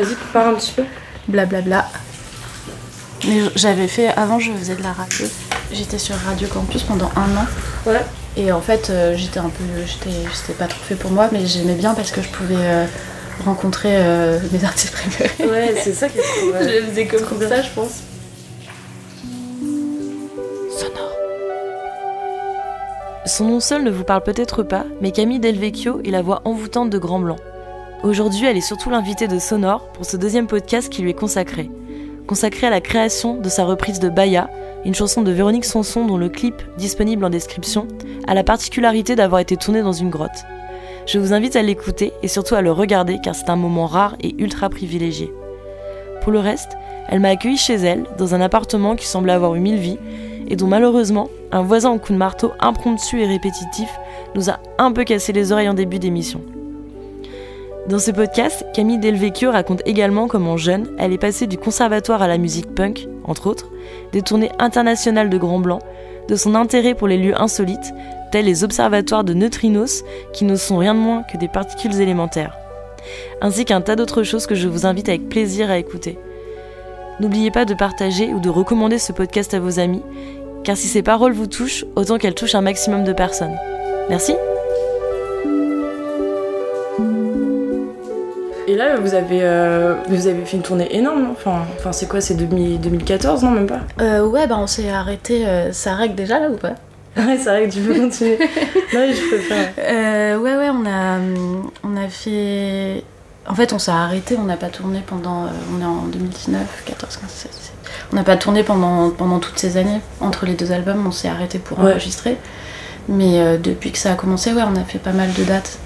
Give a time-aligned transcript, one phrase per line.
[0.00, 0.84] Vas-y, parle un petit peu.
[1.28, 1.86] Blablabla.
[3.26, 5.26] Mais j'avais fait, avant je faisais de la radio,
[5.72, 7.46] j'étais sur Radio Campus pendant un an.
[7.86, 8.00] Ouais.
[8.36, 11.44] Et en fait, euh, j'étais un peu, j'étais, c'était pas trop fait pour moi, mais
[11.46, 12.86] j'aimais bien parce que je pouvais euh,
[13.44, 15.50] rencontrer euh, mes artistes préférés.
[15.50, 18.00] Ouais, c'est ça qui est trop je le faisais comme ça, je pense.
[20.78, 21.12] Sonore.
[23.26, 26.88] Son nom seul ne vous parle peut-être pas, mais Camille Delvecchio est la voix envoûtante
[26.88, 27.36] de Grand Blanc.
[28.02, 31.70] Aujourd'hui, elle est surtout l'invitée de Sonore pour ce deuxième podcast qui lui est consacré.
[32.26, 34.48] Consacré à la création de sa reprise de Baya,
[34.86, 37.86] une chanson de Véronique Sanson dont le clip, disponible en description,
[38.26, 40.30] a la particularité d'avoir été tourné dans une grotte.
[41.06, 44.16] Je vous invite à l'écouter et surtout à le regarder car c'est un moment rare
[44.22, 45.30] et ultra privilégié.
[46.22, 46.78] Pour le reste,
[47.08, 49.98] elle m'a accueilli chez elle, dans un appartement qui semblait avoir eu mille vies,
[50.48, 53.90] et dont malheureusement, un voisin au coup de marteau impromptu et répétitif
[54.34, 56.40] nous a un peu cassé les oreilles en début d'émission.
[57.88, 62.28] Dans ce podcast, Camille Delvecchio raconte également comment jeune, elle est passée du conservatoire à
[62.28, 63.70] la musique punk, entre autres,
[64.12, 65.80] des tournées internationales de Grand Blanc,
[66.28, 67.92] de son intérêt pour les lieux insolites,
[68.30, 72.56] tels les observatoires de neutrinos, qui ne sont rien de moins que des particules élémentaires,
[73.40, 76.18] ainsi qu'un tas d'autres choses que je vous invite avec plaisir à écouter.
[77.18, 80.02] N'oubliez pas de partager ou de recommander ce podcast à vos amis,
[80.64, 83.56] car si ces paroles vous touchent, autant qu'elles touchent un maximum de personnes.
[84.10, 84.34] Merci
[88.88, 91.30] là, vous avez, euh, vous avez fait une tournée énorme, non?
[91.32, 93.80] Enfin, enfin, c'est quoi C'est 2000 2014, non Même pas?
[94.00, 95.46] Euh, ouais, bah on s'est arrêté.
[95.46, 96.74] euh, ça règle déjà là ou pas?
[97.16, 98.38] Ouais, c'est vrai que tu peux continuer.
[98.94, 99.72] non, je préfère.
[99.78, 101.18] Euh, ouais, ouais, on a,
[101.84, 103.02] on a fait.
[103.48, 105.46] En fait, on s'est arrêté, on n'a pas tourné pendant.
[105.76, 107.72] on est en 2019, 14, 15, 16, 17.
[108.12, 110.00] On n'a pas tourné pendant, pendant toutes ces années.
[110.20, 111.90] Entre les deux albums, on s'est arrêté pour Ouais.
[111.92, 112.36] enregistrer.
[113.08, 115.78] Mais depuis que ça a commencé, ouais, on a fait pas mal de dates.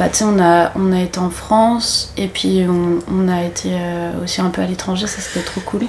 [0.00, 3.44] Bah, tu sais, on a, on a été en France et puis on, on a
[3.44, 5.82] été euh, aussi un peu à l'étranger, ça c'était trop cool.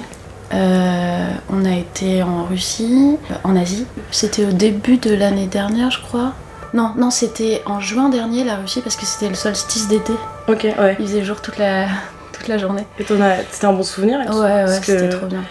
[0.52, 3.86] Euh, on a été en Russie, euh, en Asie.
[4.10, 6.34] C'était au début de l'année dernière, je crois.
[6.74, 10.12] Non, non, c'était en juin dernier la Russie parce que c'était le solstice d'été.
[10.46, 10.94] Ok, ouais.
[11.00, 11.86] Il faisait jour toute la,
[12.34, 12.84] toute la journée.
[12.98, 13.06] Et
[13.50, 15.42] c'était un bon souvenir Ouais, ouais, c'était trop bien.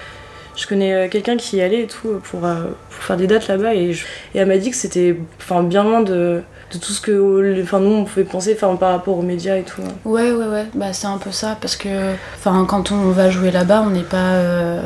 [0.55, 3.47] Je connais euh, quelqu'un qui y allait et tout pour, euh, pour faire des dates
[3.47, 6.41] là-bas et, je- et elle m'a dit que c'était enfin, bien loin de,
[6.73, 9.55] de tout ce que euh, enfin, nous on pouvait penser enfin, par rapport aux médias
[9.57, 9.81] et tout.
[9.81, 9.91] hein.
[10.05, 11.89] Ouais, ouais, ouais, bah c'est un peu ça parce que
[12.35, 14.33] enfin, quand on va jouer là-bas, on n'est pas.
[14.35, 14.81] euh,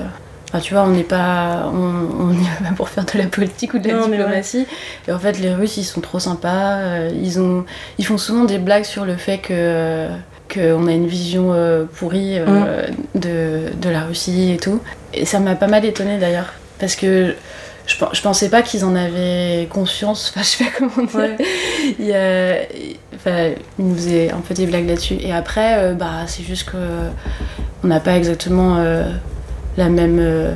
[0.49, 1.69] Enfin, tu vois, on n'est pas.
[1.73, 4.67] On, on y va pas pour faire de la politique ou de la Non, diplomatie.
[5.07, 6.75] Et en fait, les Russes, ils sont trop sympas.
[6.77, 7.65] euh, Ils, ont,
[7.97, 10.07] ils font souvent des blagues sur le fait que.
[10.53, 14.81] Qu'on a une vision euh, pourrie euh, de, de la Russie et tout.
[15.13, 16.53] Et ça m'a pas mal étonnée d'ailleurs.
[16.79, 17.35] Parce que
[17.87, 20.33] je, je pensais pas qu'ils en avaient conscience.
[20.35, 21.19] Enfin, je sais pas comment dire.
[21.19, 21.37] Ouais.
[21.99, 22.15] Il,
[23.15, 25.17] enfin, il nous faisait un peu des blagues là-dessus.
[25.19, 26.77] Et après, euh, bah, c'est juste que
[27.83, 28.77] on n'a pas exactement
[29.77, 30.55] la même.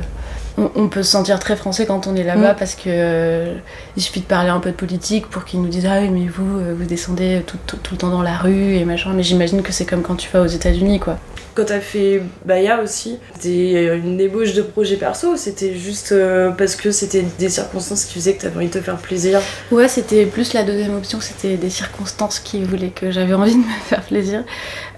[0.58, 2.56] Euh, on, on peut se sentir très français quand on est là-bas Mm.
[2.58, 3.54] parce que euh,
[3.96, 6.26] il suffit de parler un peu de politique pour qu'ils nous disent ah oui mais
[6.26, 9.12] vous euh, vous descendez tout, tout- tout le temps dans la rue et machin.
[9.14, 11.18] Mais j'imagine que c'est comme quand tu vas aux États-Unis quoi.
[11.54, 16.76] Quand t'as fait Baya aussi, c'était une ébauche de projet perso, c'était juste euh, parce
[16.76, 19.40] que c'était des circonstances qui faisaient que t'avais envie de te faire plaisir?
[19.72, 23.58] Ouais, c'était plus la deuxième option, c'était des circonstances qui voulaient que j'avais envie de
[23.58, 24.44] me faire plaisir.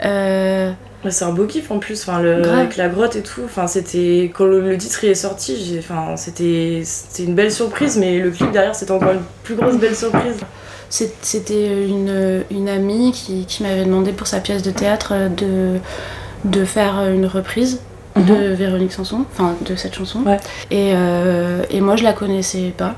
[0.05, 0.71] Euh,
[1.11, 2.59] C'est un beau kiff en plus, enfin, le, Grave.
[2.61, 3.41] avec la grotte et tout.
[3.45, 7.97] Enfin, c'était quand le, le titre est sorti, j'ai- enfin, c'était c'était une belle surprise,
[7.99, 10.37] mais le clip derrière c'était encore une plus grosse belle surprise.
[10.91, 15.79] C'était une, une amie qui, qui m'avait demandé pour sa pièce de théâtre euh, de,
[16.45, 17.81] de faire une reprise
[18.15, 20.21] de Véronique Sanson, enfin de cette chanson.
[20.27, 20.37] Ouais.
[20.71, 22.95] Et, euh, et moi je la connaissais pas.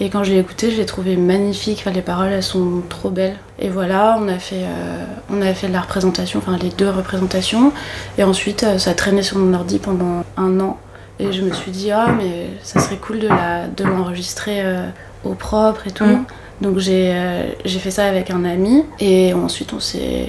[0.00, 1.78] Et quand je l'ai écoutée, je l'ai trouvée magnifique.
[1.80, 3.36] Enfin, les paroles, elles sont trop belles.
[3.58, 6.88] Et voilà, on a fait, euh, on a fait de la représentation, enfin les deux
[6.88, 7.72] représentations.
[8.16, 10.78] Et ensuite, euh, ça traînait sur mon ordi pendant un an.
[11.18, 14.86] Et je me suis dit, ah, mais ça serait cool de la- de l'enregistrer euh,
[15.24, 16.04] au propre et tout.
[16.04, 16.24] Mm.
[16.60, 18.84] Donc j'ai euh, j'ai fait ça avec un ami.
[19.00, 20.28] Et ensuite, on s'est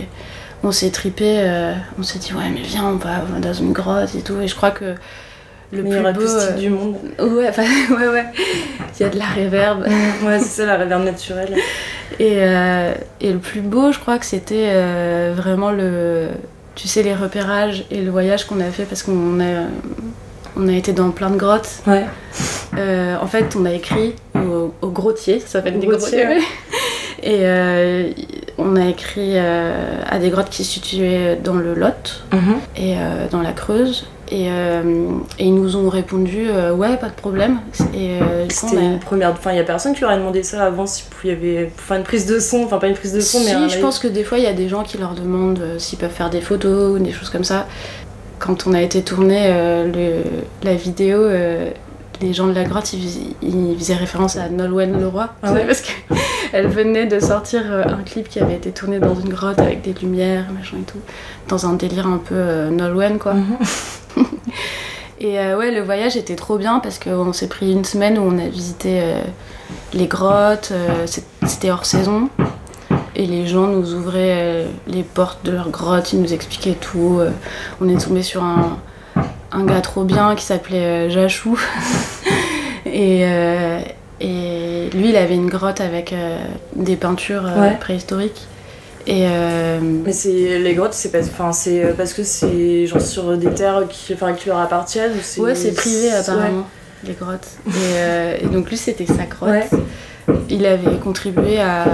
[0.63, 1.35] on s'est tripé.
[1.41, 4.21] euh, on s'est dit, ouais, mais viens, on va, on va dans une grotte et
[4.21, 4.39] tout.
[4.41, 4.95] Et je crois que
[5.71, 6.19] le Le plus meilleur beau.
[6.21, 6.95] acoustique euh, du monde.
[7.19, 7.63] Ouais, enfin,
[7.95, 8.25] ouais, ouais.
[8.99, 9.83] Il y a de la réverb.
[10.25, 11.55] Ouais, c'est ça la réverb naturelle.
[12.19, 16.29] Et, euh, et le plus beau, je crois que c'était euh, vraiment le.
[16.75, 19.65] Tu sais, les repérages et le voyage qu'on a fait parce qu'on a,
[20.55, 21.69] on a été dans plein de grottes.
[21.85, 22.05] Ouais.
[22.77, 26.43] Euh, en fait, on a écrit au, au grottier, ça s'appelle des grottier, grottiers.
[27.21, 28.09] Et euh,
[28.57, 32.55] on a écrit euh, à des grottes qui se situaient dans le Lot Mhm.
[32.77, 32.95] et
[33.29, 34.07] dans la Creuse.
[34.31, 34.83] Et, euh,
[35.39, 37.57] et ils nous ont répondu euh, ouais, pas de problème.
[37.95, 39.31] Euh, C'était a- une première.
[39.31, 41.71] Enfin, il y a personne qui leur a demandé ça avant s'il y avait.
[41.75, 43.45] Pour faire une prise de son, enfin, pas une prise de son, mais.
[43.45, 45.63] Si, un je pense que des fois, il y a des gens qui leur demandent
[45.79, 47.65] s'ils peuvent faire des photos ou des choses comme ça.
[48.37, 49.47] Quand on a été tourné
[49.91, 50.21] le-
[50.63, 51.23] la vidéo,
[52.21, 55.27] les gens de la grotte, ils, fais- ils faisaient référence à Nolwenn Leroy.
[55.41, 59.29] Ah ouais Parce qu'elle venait de sortir un clip qui avait été tourné dans une
[59.29, 60.99] grotte avec des lumières, machin et tout.
[61.47, 63.33] Dans un délire un peu Nolwenn, quoi.
[63.33, 63.57] Mhm.
[65.21, 68.21] Et euh, ouais, le voyage était trop bien parce qu'on s'est pris une semaine où
[68.21, 69.21] on a visité euh,
[69.93, 71.05] les grottes, euh,
[71.45, 72.29] c'était hors saison.
[73.15, 77.19] Et les gens nous ouvraient les portes de leur grotte, ils nous expliquaient tout.
[77.81, 78.77] on est tombé sur un,
[79.51, 81.59] un gars trop bien qui s'appelait Jachou.
[82.85, 83.25] et,
[84.21, 86.37] et lui, il avait une grotte avec euh,
[86.75, 87.77] des peintures euh, Ouais.
[87.79, 88.47] préhistoriques.
[89.11, 93.01] Et euh, Mais c'est les grottes, c'est pas, enfin c'est euh, parce que c'est genre
[93.01, 95.41] sur des terres qui, enfin, qui leur appartiennent ou c'est.
[95.41, 96.13] ouais, c'est privé Ouais.
[96.13, 96.67] apparemment,
[97.03, 97.47] les grottes.
[97.67, 99.49] Et, euh, et donc lui, c'était sa grotte.
[99.49, 99.67] Ouais.
[100.49, 101.85] il avait contribué à,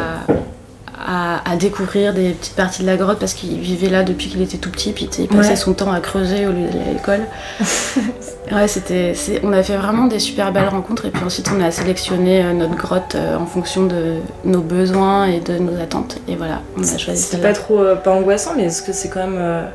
[0.97, 4.41] à, à découvrir des petites parties de la grotte parce qu'il vivait là depuis qu'il
[4.41, 5.55] était tout petit, puis il passait Ouais.
[5.55, 7.21] son temps à creuser au lieu d'aller à l'école.
[8.51, 9.13] ouais, c'était,
[9.43, 12.53] on a fait vraiment des super belles rencontres et puis ensuite on a sélectionné euh,
[12.53, 16.17] notre grotte euh, en fonction de nos besoins et de nos attentes.
[16.27, 17.49] Et voilà, on a choisi celle-là.
[17.49, 19.37] pas trop euh, pas angoissant, mais est-ce que c'est quand même.
[19.37, 19.65] euh,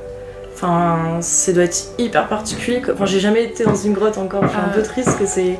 [0.62, 2.82] Enfin, ça doit être hyper particulier.
[2.92, 4.42] Enfin, j'ai jamais été dans une grotte encore.
[4.44, 4.74] Je suis un Ah.
[4.74, 5.58] peu triste que c'est.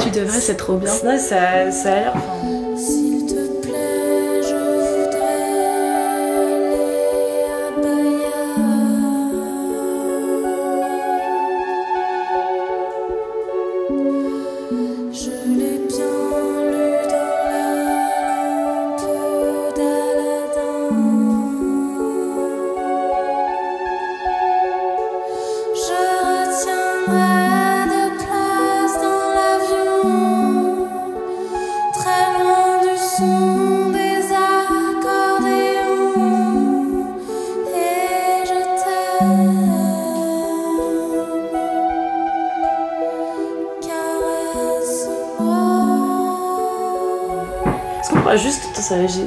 [0.00, 0.90] Tu devrais, c'est trop bien.
[1.04, 2.12] Ouais, ça, ça a l'air.
[2.16, 2.48] enfin,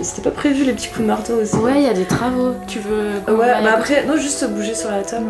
[0.04, 2.54] C'était pas prévu les petits coups de marteau aussi Ouais, il y a des travaux.
[2.68, 3.10] Tu veux.
[3.26, 5.26] Ah qu'on Ouais, bah après, non, juste bouger sur la table.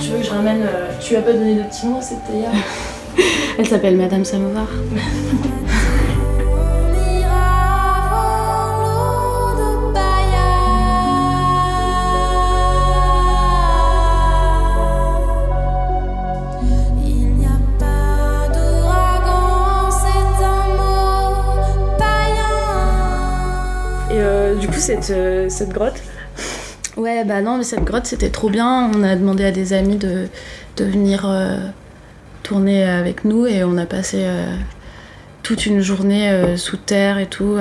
[0.00, 0.62] Tu veux que je ramène.
[0.62, 2.50] euh, Tu lui as pas donné de petit nom, cette théière
[3.58, 4.66] Elle s'appelle Madame Samovar.
[24.84, 26.00] cette, euh, cette grotte,
[26.96, 28.90] Ouais, bah non, mais cette grotte c'était trop bien.
[28.94, 30.28] On a demandé à des amis de,
[30.76, 31.58] de venir euh,
[32.42, 34.54] tourner avec nous et on a passé euh,
[35.42, 37.56] toute une journée euh, sous terre et tout.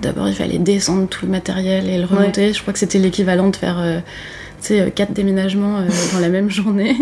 [0.00, 2.52] D'abord, il fallait descendre tout le matériel et le remonter.
[2.52, 3.82] Je crois que c'était l'équivalent de faire
[4.62, 5.82] tu sais, quatre déménagements
[6.14, 6.96] dans la même journée.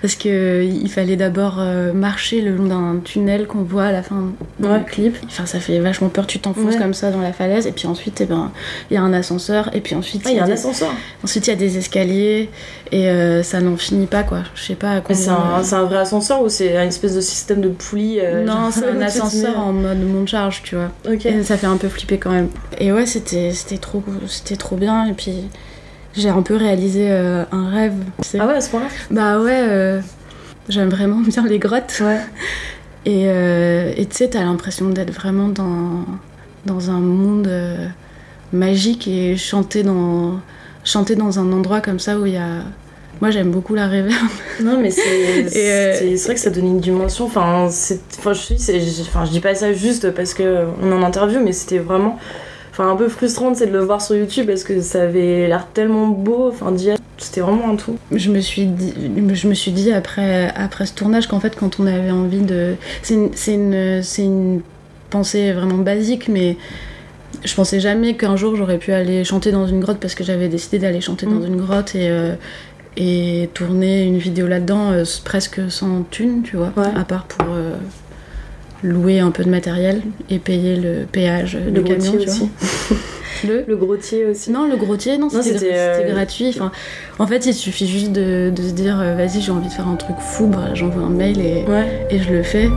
[0.00, 4.26] Parce qu'il fallait d'abord euh, marcher le long d'un tunnel qu'on voit à la fin
[4.60, 4.78] Ouais.
[4.78, 5.16] du clip.
[5.26, 6.78] Enfin, ça fait vachement peur, tu t'enfonces Ouais.
[6.78, 7.66] comme ça dans la falaise.
[7.66, 8.52] Et puis ensuite, eh ben,
[8.90, 9.74] il y a un ascenseur.
[9.74, 10.92] Et puis ensuite, ah, il y a un des- ascenseur.
[11.24, 12.48] Ensuite, il y a des escaliers
[12.92, 14.42] et euh, ça n'en finit pas quoi.
[14.54, 15.20] Je sais pas combien.
[15.20, 18.44] c'est un, c'est un vrai ascenseur ou c'est une espèce de système de poulie euh,
[18.44, 20.92] non, c'est un ascenseur en mode monte charge, tu vois.
[21.12, 21.26] Ok.
[21.26, 22.50] Et ça fait un peu flipper quand même.
[22.78, 25.32] Et ouais, c'était c'était trop c'était trop bien et puis
[26.14, 27.94] j'ai un peu réalisé euh, un rêve.
[28.38, 28.86] Ah ouais, à ce point-là?
[29.10, 30.00] Bah ouais, euh,
[30.68, 32.00] j'aime vraiment bien les grottes.
[32.00, 32.20] Ouais.
[33.04, 36.04] Et euh, et tu sais, t'as l'impression d'être vraiment dans,
[36.66, 37.48] dans un monde
[38.52, 40.40] magique et chanter dans,
[40.84, 42.64] chanter dans un endroit comme ça où il y a.
[43.20, 44.14] Moi, j'aime beaucoup la réverb.
[44.62, 45.06] Non, mais c'est
[45.56, 47.26] euh, vrai que ça donne une dimension.
[47.26, 47.68] Enfin,
[48.18, 48.56] enfin, je, suis,
[49.02, 52.18] enfin, je dis pas ça juste parce que on est en interview, mais c'était vraiment
[52.78, 55.66] enfin, un peu frustrant c'est de le voir sur YouTube parce que ça avait l'air
[55.74, 56.48] tellement beau.
[56.48, 57.96] Enfin, d'y c'était vraiment un tout.
[58.12, 58.94] Je me suis dit,
[59.32, 62.74] je me suis dit après, après ce tournage qu'en fait, quand on avait envie de.
[63.02, 64.60] C'est une, c'est une, c'est une
[65.10, 66.56] pensée vraiment basique, mais
[67.44, 70.48] je pensais jamais qu'un jour j'aurais pu aller chanter dans une grotte parce que j'avais
[70.48, 71.46] décidé d'aller chanter dans Mm.
[71.46, 72.34] une grotte et, euh,
[72.96, 76.86] et tourner une vidéo là-dedans euh, presque sans thune, tu vois, Ouais.
[76.96, 77.74] à part pour euh,
[78.82, 82.38] louer un peu de matériel et payer le péage Le du camion, tu aussi.
[82.88, 82.96] vois.
[83.46, 84.50] Le Le grottier aussi.
[84.50, 86.48] non, le grottier, non, Non, c'était euh, gratuit.
[86.48, 86.72] Enfin,
[87.20, 89.86] en fait, il suffit juste de, de se dire, euh, vas-y, j'ai envie de faire
[89.86, 92.06] un truc fou, bah, j'envoie un mail et, Ouais.
[92.10, 92.68] et je le fais.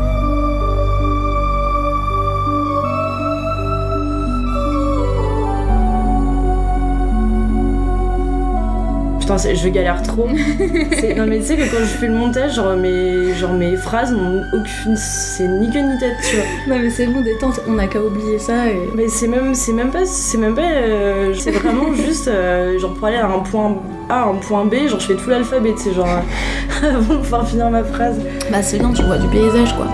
[9.38, 10.28] Putain, je galère trop.
[11.18, 14.12] Non mais tu sais que quand je fais le montage, genre mes, genre mes phrases
[14.12, 16.46] n'ont aucune, c'est ni queue ni tête, tu vois.
[16.68, 18.90] Non mais c'est bon, détente, on n'a qu'à oublier ça et...
[18.96, 22.94] Mais c'est même, c'est même pas, c'est même pas, euh, c'est vraiment juste, euh, genre
[22.94, 23.78] pour aller à un point
[24.10, 26.08] A, un point B, genre je fais tout l'alphabet, tu sais, genre
[26.84, 28.20] avant de pouvoir finir ma phrase.
[28.52, 29.88] Bah c'est bien, tu vois du paysage quoi.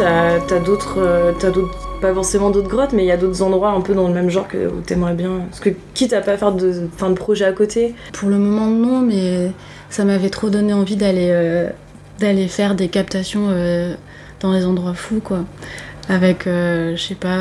[0.00, 1.32] Euh, t'as d'autres,
[2.00, 4.30] pas forcément d'autres grottes, mais il y a d'autres endroits un peu dans le même
[4.30, 5.40] genre que t'aimerais bien.
[5.48, 7.94] Parce que quitte à pas faire de, fin de projet à côté.
[8.12, 9.52] Pour le moment non, mais
[9.90, 11.68] ça m'avait trop donné envie d'aller euh,
[12.48, 13.94] faire des captations euh,
[14.40, 15.40] dans des endroits fous quoi.
[16.08, 17.38] Avec, je sais pas,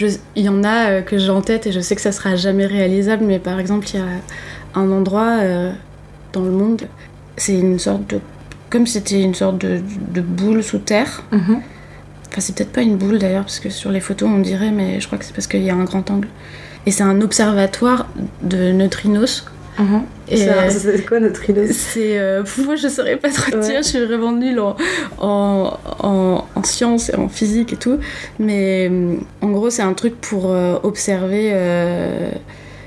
[0.00, 2.64] il y en a que j'ai en tête et je sais que ça sera jamais
[2.64, 4.06] réalisable, mais par exemple il y a
[4.74, 5.40] un endroit
[6.32, 6.82] dans le monde,
[7.36, 8.20] c'est une sorte de,
[8.76, 9.80] comme c'était une sorte de,
[10.12, 11.22] de boule sous terre.
[11.32, 15.00] Enfin, c'est peut-être pas une boule d'ailleurs, parce que sur les photos on dirait, mais
[15.00, 16.28] je crois que c'est parce qu'il y a un grand angle.
[16.84, 18.06] Et c'est un observatoire
[18.42, 19.46] de neutrinos.
[20.28, 21.18] C'est, euh, c'est quoi
[21.72, 22.18] c'est.
[22.18, 23.60] euh, moi je saurais pas trop Ouais.
[23.60, 24.76] dire, je suis vraiment nulle en,
[25.18, 27.98] en, en, en sciences et en physique et tout.
[28.38, 32.30] Mais hum, en gros, c'est un truc pour euh, observer euh,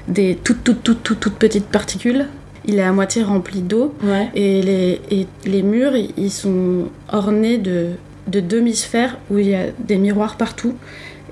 [0.08, 2.26] des toutes, toutes, toutes, toutes, toutes petites particules.
[2.70, 3.96] Il est à moitié rempli d'eau.
[4.04, 4.30] Ouais.
[4.36, 7.88] Et les, et les murs, ils sont ornés de,
[8.28, 10.76] de demi-sphères où il y a des miroirs partout.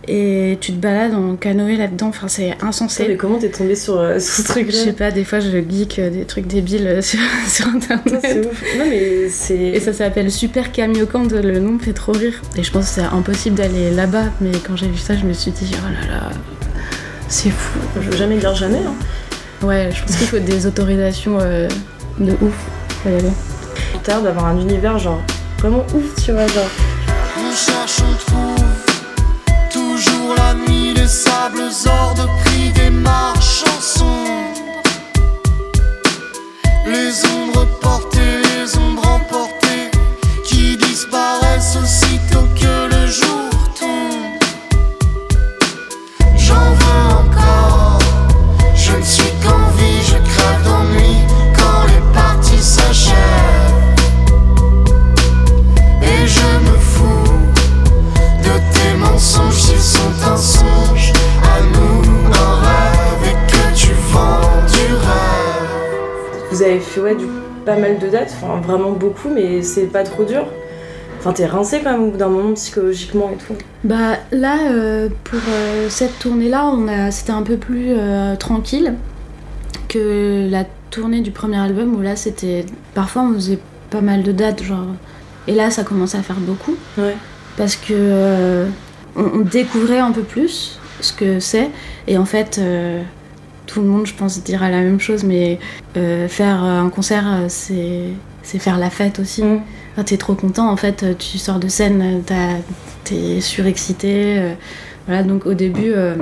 [0.09, 3.17] Et tu te balades en canoë là-dedans, enfin c'est Putain, mais insensé.
[3.17, 5.99] comment t'es tombée sur, euh, sur ce Je truc-là sais pas, des fois je geek
[5.99, 7.19] euh, des trucs débiles euh, sur,
[7.67, 8.17] internet.
[8.21, 8.63] c'est ouf.
[8.77, 9.57] Non mais c'est.
[9.57, 12.41] Et ça s'appelle Super Camiocande, le nom me fait trop rire.
[12.55, 15.33] Et je pense que c'est impossible d'aller là-bas, mais quand j'ai vu ça, je me
[15.33, 16.29] suis dit, oh là là,
[17.27, 17.77] c'est fou.
[18.01, 18.77] Je veux jamais dire jamais.
[18.87, 18.95] Hein.
[19.63, 21.67] Ouais, je pense qu'il faut des autorisations euh,
[22.19, 22.53] de ouf.
[23.03, 23.31] Faut y aller.
[24.03, 25.21] T'as l'air d'avoir un univers genre
[25.59, 26.69] vraiment ouf, tu vois, genre.
[27.39, 28.65] On cherche, on trouve
[29.71, 34.83] toujours la nuit, les sables hors de prix des marchands sombres.
[36.85, 38.06] Les ombres portées,
[67.67, 70.45] pas mal de dates, enfin vraiment beaucoup, mais c'est pas trop dur.
[71.19, 73.53] Enfin t'es rincé quand même au bout d'un moment psychologiquement et tout.
[73.83, 78.93] Bah là, euh, pour euh, cette tournée-là, on a, c'était un peu plus euh, tranquille
[79.89, 83.59] que la tournée du premier album où là, c'était parfois on faisait
[83.89, 84.87] pas mal de dates, genre.
[85.47, 87.15] Et là, ça commençait à faire beaucoup Ouais.
[87.57, 88.65] parce que
[89.17, 91.69] on, on découvrait un peu plus ce que c'est
[92.07, 92.61] et en fait.
[93.67, 95.59] Tout le monde, je pense, dira la même chose, mais
[95.97, 98.05] euh, faire euh, un concert, euh, c'est
[98.43, 99.43] c'est faire la fête aussi.
[99.43, 99.59] Mm.
[99.93, 102.57] Enfin, t'es trop content, en fait, tu sors de scène, t'as-
[103.03, 104.39] t'es surexcité.
[104.39, 104.53] euh,
[105.07, 106.15] voilà, donc au début, euh,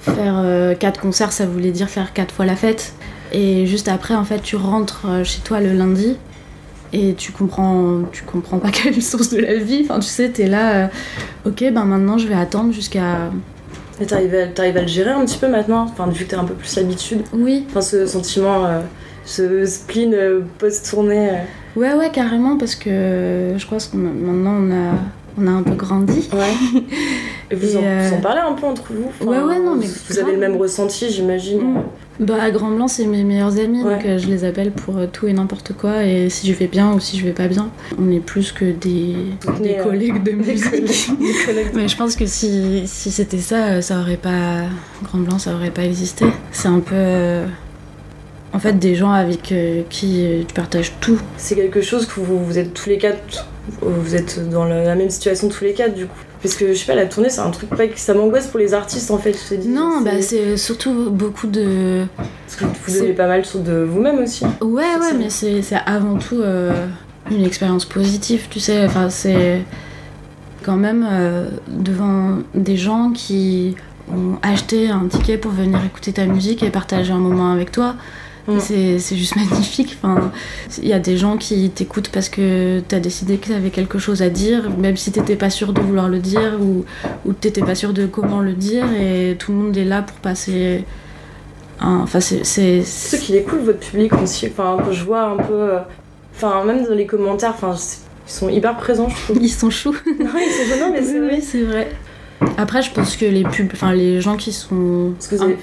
[0.00, 0.44] faire
[0.78, 2.94] quatre concerts, ça voulait dire faire quatre fois la fête.
[3.32, 6.16] Et juste après, en fait, tu rentres chez toi le lundi
[6.92, 9.80] et tu comprends, tu comprends pas quelle est le sens de la vie.
[9.84, 10.86] Enfin, tu sais, t'es là, euh,
[11.46, 13.30] ok, ben maintenant je vais attendre jusqu'à.
[14.00, 16.44] Et t'arrives à, à le gérer un petit peu maintenant, enfin vu que t'as un
[16.44, 17.22] peu plus l'habitude.
[17.32, 18.80] Oui, Enfin ce sentiment, euh,
[19.24, 21.30] ce spleen euh, post-tournée.
[21.30, 21.80] euh.
[21.80, 24.92] ouais, ouais, carrément, parce que je crois que maintenant on a,
[25.38, 26.28] on a un peu grandi.
[26.32, 26.80] Ouais.
[27.50, 29.76] Et vous, Et en, vous en parlez un peu entre vous Enfin, Ouais, ouais, non,
[29.76, 30.24] mais Vous grave.
[30.24, 31.60] avez le même ressenti, j'imagine.
[31.60, 31.82] Mm.
[32.18, 35.06] Bah, à Grand Blanc, c'est mes meilleurs amis, donc euh, je les appelle pour euh,
[35.12, 37.68] tout et n'importe quoi, et si je vais bien ou si je vais pas bien.
[38.00, 40.64] On est plus que des, Soutenez, des euh, collègues de Des musique.
[40.70, 41.66] collègues- des collègues.
[41.74, 44.62] Mais je pense que si, si c'était ça, euh, ça aurait pas.
[45.04, 46.24] Grand Blanc, ça aurait pas existé.
[46.52, 46.94] C'est un peu.
[46.94, 47.46] euh,
[48.54, 51.18] En fait, des gens avec euh, qui euh, tu partages tout.
[51.36, 53.46] C'est quelque chose que vous, vous êtes tous les quatre,
[53.82, 56.18] vous êtes dans la même situation tous les quatre du coup.
[56.42, 58.58] Parce que je sais pas, la tournée c'est un truc pas que ça m'angoisse pour
[58.60, 59.68] les artistes en fait, je te dis.
[59.68, 62.04] Non, bah c'est surtout beaucoup de.
[62.46, 64.44] Parce que vous donnez pas mal sur de vous-même aussi.
[64.60, 66.86] Ouais, ouais, mais c'est c'est avant tout euh,
[67.30, 68.84] une expérience positive, tu sais.
[68.84, 69.62] Enfin, c'est
[70.62, 73.76] quand même euh, devant des gens qui
[74.12, 77.94] ont acheté un ticket pour venir écouter ta musique et partager un moment avec toi.
[78.48, 78.60] Mm.
[78.60, 79.96] C'est juste magnifique.
[80.02, 80.30] Enfin,
[80.80, 84.22] il y a des gens qui t'écoutent parce que t'as décidé que t'avais quelque chose
[84.22, 86.84] à dire, même si t'étais pas sûr de vouloir le dire ou,
[87.24, 90.16] ou t'étais pas sûr de comment le dire, et tout le monde est là pour
[90.18, 90.84] passer.
[91.80, 92.44] un- Enfin, c'est-.
[92.44, 94.46] C'est qu'il est cool votre public aussi.
[94.46, 95.54] Enfin, je vois un peu.
[95.54, 95.78] euh,
[96.34, 97.74] Enfin, même dans les commentaires, enfin,
[98.28, 99.38] ils sont hyper présents, je trouve.
[99.42, 99.92] Ils sont choux.
[99.92, 101.34] non, ils sont gênants, mais c'est Oui, vrai.
[101.36, 101.88] oui, c'est vrai.
[102.58, 105.12] Après, je pense que les pub, enfin les gens qui sont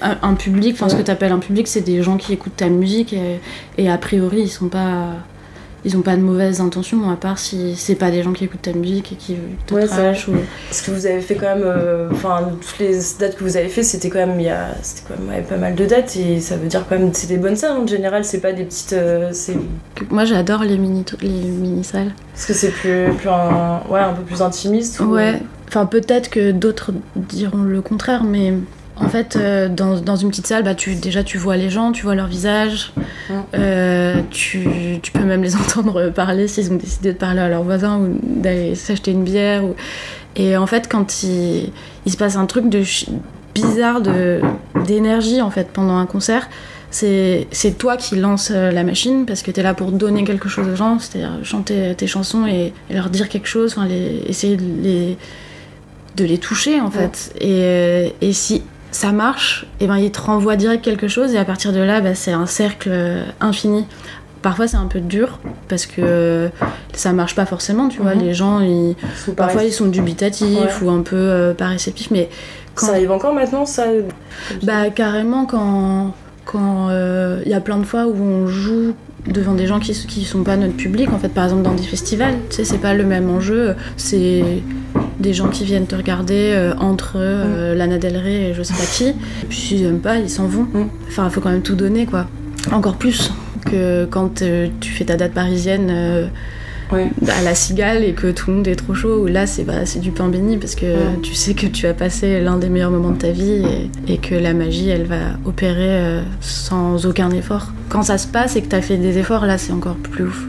[0.00, 3.12] un, public, enfin ce que t'appelles un public, c'est des gens qui écoutent ta musique
[3.12, 3.40] et,
[3.78, 5.14] et a priori ils sont pas,
[5.84, 8.62] ils ont pas de mauvaises intentions à part si c'est pas des gens qui écoutent
[8.62, 9.36] ta musique et qui
[9.66, 10.32] te Ouais, c'est trashent ou.
[10.68, 11.62] Parce que vous avez fait quand même.
[11.64, 14.40] euh, Enfin, toutes les dates que vous avez fait, c'était quand même.
[14.40, 16.84] Il y a, c'était quand même ouais, pas mal de dates et ça veut dire
[16.88, 17.10] quand même.
[17.12, 18.94] C'est des bonnes salles en général, c'est pas des petites.
[18.94, 19.56] euh, c'est
[20.10, 22.12] Moi j'adore les mini les mini salles.
[22.32, 25.00] Parce que c'est plus, plus un, ouais, un peu plus intimiste.
[25.00, 25.40] ou- Ouais.
[25.68, 28.54] Enfin peut-être que d'autres diront le contraire, mais
[28.96, 31.92] en fait euh, dans, dans une petite salle, bah tu déjà tu vois les gens,
[31.92, 32.92] tu vois leur visage,
[33.30, 33.32] Mm.
[33.54, 34.68] euh, tu,
[35.02, 38.18] tu peux même les entendre parler s'ils ont décidé de parler à leurs voisins ou
[38.22, 39.64] d'aller s'acheter une bière.
[39.64, 39.74] Ou...
[40.36, 41.70] Et en fait quand il,
[42.04, 42.82] il se passe un truc de
[43.54, 44.40] bizarre de
[44.86, 46.48] d'énergie en fait pendant un concert.
[46.90, 50.22] C'est c'est toi qui lance euh, la machine parce que tu es là pour donner
[50.24, 53.88] quelque chose aux gens, c'est-à-dire chanter tes chansons et, et leur dire quelque chose, enfin,
[53.88, 55.16] les, essayer de les,
[56.16, 57.32] de les toucher en fait.
[57.40, 58.62] Et, euh, et si
[58.94, 62.00] ça marche, et ben, ils te renvoient direct quelque chose et à partir de là,
[62.00, 63.86] bah, c'est un cercle euh, infini.
[64.40, 66.48] Parfois c'est un peu dur parce que
[66.92, 68.14] ça marche pas forcément, tu vois.
[68.14, 68.20] Mhm.
[68.22, 68.94] Les gens, ils,
[69.26, 70.86] Ils parfois ils sont dubitatifs Ouais.
[70.86, 72.28] ou un peu euh, pas réceptifs, mais
[72.76, 73.86] quand- Ça arrive encore maintenant, ça
[74.62, 78.94] bah carrément quand quand euh, il y a plein de fois où on joue
[79.26, 81.82] devant des gens qui qui sont pas notre public en fait par exemple dans des
[81.82, 84.44] festivals tu sais c'est pas le même enjeu c'est
[85.20, 88.74] des gens qui viennent te regarder euh, entre euh, Lana Del Rey et je sais
[88.74, 89.14] pas qui et
[89.48, 90.86] puis s'ils aiment pas ils s'en vont Mm.
[91.08, 92.26] enfin faut quand même tout donner quoi
[92.72, 93.32] encore plus
[93.70, 96.26] que quand euh, tu fais ta date parisienne euh,
[96.92, 97.08] Ouais.
[97.28, 100.10] à la cigale et que tout le monde est trop chaud, là c'est bah, du
[100.10, 101.18] pain béni parce que Ouais.
[101.22, 103.62] tu sais que tu as passé l'un des meilleurs moments de ta vie
[104.06, 107.72] et, et que la magie elle va opérer euh, sans aucun effort.
[107.88, 110.24] Quand ça se passe et que tu as fait des efforts, là c'est encore plus
[110.24, 110.44] ouf.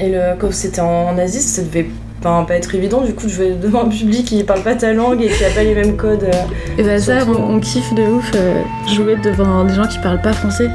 [0.00, 3.30] Et le, quand c'était en Asie, ça devait enfin, pas être évident du coup de
[3.32, 5.96] jouer devant un public qui parle pas ta langue et qui a pas les mêmes
[5.96, 6.24] codes.
[6.24, 6.78] euh.
[6.78, 8.62] Et bah ça, on, on kiffe de ouf euh,
[8.94, 10.68] jouer devant des gens qui parlent pas français.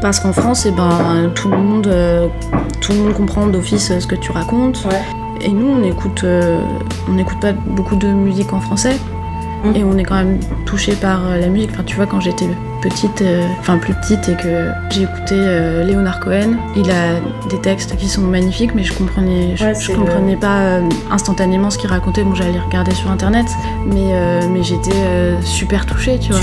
[0.00, 2.28] Parce qu'en France, et ben, tout, le monde, euh,
[2.80, 4.84] tout le monde comprend d'office euh, ce que tu racontes.
[4.88, 5.00] Ouais.
[5.40, 6.60] Et nous, on écoute, euh,
[7.08, 8.96] on n'écoute pas beaucoup de musique en français.
[9.64, 9.76] Mm.
[9.76, 11.70] Et on est quand même touché par euh, la musique.
[11.72, 12.48] Enfin, tu vois, quand j'étais
[12.80, 17.60] petite, euh, enfin plus petite, et que j'ai écouté euh, Leonard Cohen, il a des
[17.60, 21.70] textes qui sont magnifiques, mais je comprenais, je, Ouais, je c'est comprenais pas euh, instantanément
[21.70, 22.22] ce qu'il racontait.
[22.22, 23.46] Bon, j'allais regarder sur internet,
[23.86, 24.12] mais,
[24.50, 24.90] mais j'étais
[25.42, 26.40] super touchée, tu vois.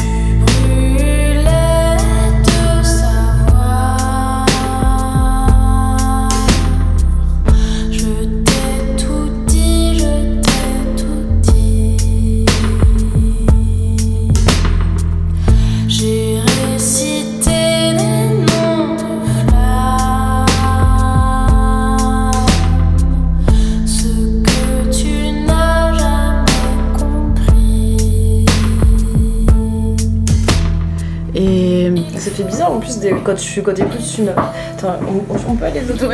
[32.86, 34.30] Plus des- quand tu quand écoutes une.
[34.30, 36.06] Attends, on, on peut aller l'autre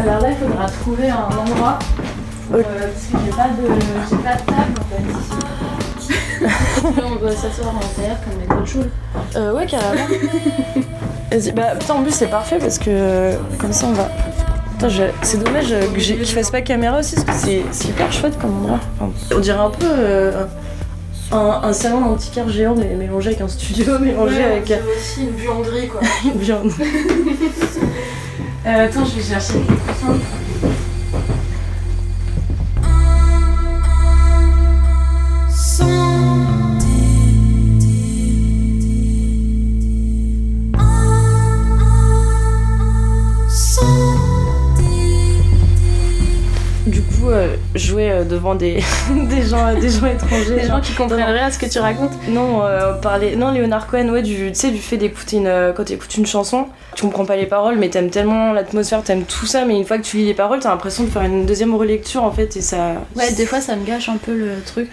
[0.00, 1.78] alors là, il faudra trouver un endroit.
[2.54, 2.62] Ok.
[2.62, 5.04] parce que j'ai pas de, j'ai pas de table en fait.
[7.04, 8.90] on doit s'asseoir en terre comme les autres choules.
[9.36, 10.04] Euh, ouais, carrément.
[11.30, 14.08] Vas-y, bah putain, en plus c'est parfait parce que euh, comme ça on va.
[14.72, 17.88] Putain, je- c'est dommage euh, que j'ai- fasse pas caméra aussi parce que c'est c'est
[17.88, 18.78] hyper chouette comme endroit.
[18.98, 20.44] Enfin, on dirait un peu euh,
[21.32, 25.30] un, un salon d'antiquaire géant mais mélangé avec un studio, mélangé avec euh, aussi une
[25.30, 26.00] buanderie quoi.
[26.24, 26.72] une viande.
[28.66, 29.60] Euh, attends, je vais chercher
[47.78, 50.56] jouer euh, devant des, des, gens, des gens étrangers.
[50.56, 52.12] Des gens qui comprennent rien à ce que tu racontes.
[52.28, 53.36] Non, euh, parler.
[53.36, 55.46] Non, Leonard Cohen, ouais, du, tu sais, du fait d'écouter une.
[55.46, 59.02] euh, Quand tu écoutes une chanson, tu comprends pas les paroles, mais t'aimes tellement l'atmosphère,
[59.02, 61.22] t'aimes tout ça, mais une fois que tu lis les paroles, t'as l'impression de faire
[61.22, 62.94] une deuxième relecture en fait, et ça.
[63.16, 64.90] Ouais, des fois ça me gâche un peu le truc.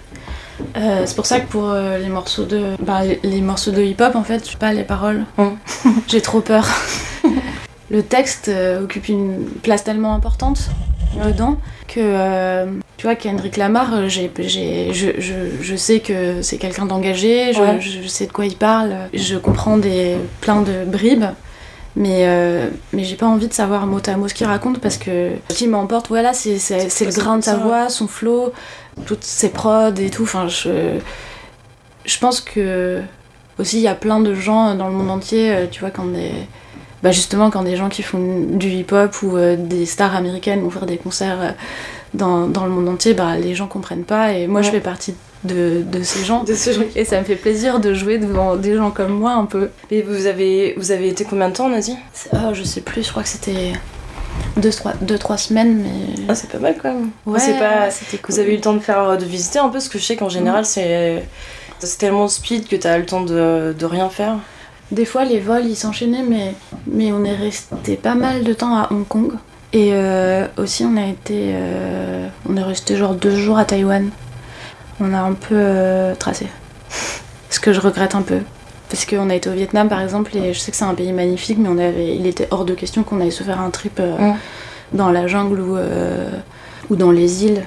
[0.78, 3.82] Euh, c'est pour ça que pour euh, les morceaux de bah, les, les morceaux de
[3.82, 5.26] hip-hop en fait, je sais pas les paroles.
[5.38, 5.58] Hum.
[6.08, 6.66] J'ai trop peur.
[7.90, 10.70] le texte euh, occupe une place tellement importante
[11.26, 12.66] dedans que euh,
[12.98, 17.54] tu vois Kendrick Lamar, euh, j'ai, j'ai, je, je, je sais que c'est quelqu'un d'engagé,
[17.54, 17.80] je, Ouais.
[17.82, 21.26] je sais de quoi il parle, je comprends des plein de bribes.
[21.98, 24.98] Mais, euh, mais j'ai pas envie de savoir mot à mot ce qu'il raconte parce
[24.98, 28.52] que ce qui m'emporte, voilà, c'est, c'est, c'est le grain de sa voix, son flow,
[29.06, 30.24] toutes ses prods et tout.
[30.24, 31.00] Enfin, je,
[32.04, 33.00] je pense que
[33.60, 36.02] aussi il y a plein de gens dans le monde entier, euh, tu vois, qui
[36.02, 36.32] ont des,
[37.06, 40.72] bah justement quand des gens qui font du hip-hop ou euh, des stars américaines vont
[40.72, 41.52] faire des concerts euh,
[42.16, 45.14] dans, dans le monde entier, bah les gens comprennent pas et moi je fais partie
[45.44, 46.44] de, de ces gens.
[46.44, 46.84] De ce genre.
[46.96, 49.70] Et ça me fait plaisir de jouer devant des gens comme moi un peu.
[49.92, 52.64] Et vous avez, vous avez été combien de temps, on a dit C'est- Oh, je
[52.64, 53.74] sais plus, je crois que c'était
[54.58, 56.24] 2-3 deux, trois, deux, trois semaines, mais.
[56.28, 57.10] Ah, c'est pas mal quand même.
[57.28, 58.34] ouais, c'est pas- c'était cool.
[58.34, 60.16] Vous avez eu le temps de faire, de visiter un peu, parce que je sais
[60.16, 61.24] qu'en général, c'est,
[61.80, 64.38] c'est tellement speed que t'as le temps de, de rien faire.
[64.92, 66.54] Des fois, les vols ils s'enchaînaient, mais,
[66.88, 69.34] mais on est resté pas mal de temps à Hong Kong.
[69.74, 71.52] Et euh, aussi, on a été.
[71.54, 74.10] euh, on est resté genre deux jours à Taïwan.
[75.00, 76.48] On a un peu euh, tracé.
[77.50, 78.40] Ce que je regrette un peu.
[78.90, 81.12] Parce qu'on a été au Vietnam par exemple, et je sais que c'est un pays
[81.12, 84.00] magnifique, mais on avait, il était hors de question qu'on aille se faire un trip
[84.94, 85.78] dans la jungle ou,
[86.92, 87.66] ou dans les îles.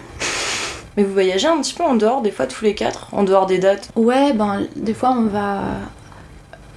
[0.96, 3.46] Mais vous voyagez un petit peu en dehors, des fois tous les quatre, en dehors
[3.46, 3.88] des dates?
[3.96, 5.60] Ouais, ben des fois on va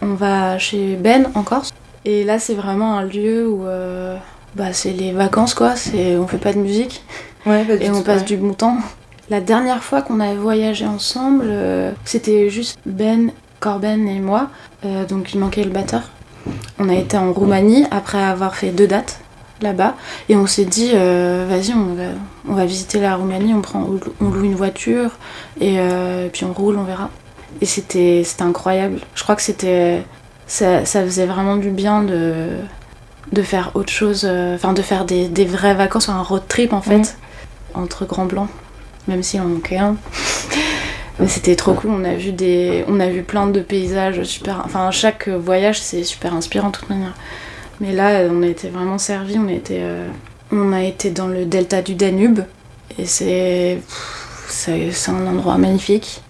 [0.02, 1.72] on va chez Ben en Corse.
[2.06, 4.18] Et là c'est vraiment un lieu où euh,
[4.56, 7.04] bah c'est les vacances quoi, c'est on fait pas de musique.
[7.46, 8.78] Ouais, et on passe du bon temps.
[9.30, 14.50] La dernière fois qu'on a voyagé ensemble, euh, c'était juste Ben, Corben et moi,
[14.86, 16.04] euh, donc il manquait le batteur.
[16.80, 19.20] On a été en Roumanie après avoir fait deux dates
[19.62, 19.96] là-bas.
[20.28, 22.04] Et on s'est dit vas-y on va,
[22.50, 23.88] on va visiter la Roumanie, on, prend,
[24.20, 25.12] on loue une voiture
[25.60, 25.78] et
[26.34, 27.10] puis on roule, on verra.
[27.60, 29.00] Et c'était incroyable.
[29.16, 30.04] Je crois que c'était
[30.48, 32.50] ça, ça faisait vraiment du bien de
[33.32, 36.74] de faire autre chose, euh, enfin de faire des, des vraies vacances, un road trip
[36.74, 37.16] en fait,
[37.74, 38.50] entre grands blancs,
[39.08, 39.96] même s'il en manquait un.
[41.20, 44.64] Mais c'était trop cool, on a vu des, on a vu plein de paysages super,
[44.66, 47.14] enfin chaque voyage c'est super inspirant de toute manière.
[47.80, 50.08] Mais là on a été vraiment servis, on a été, euh,
[50.52, 52.42] on a été dans le delta du Danube
[52.98, 53.82] et c'est
[54.48, 56.22] c'est un endroit magnifique.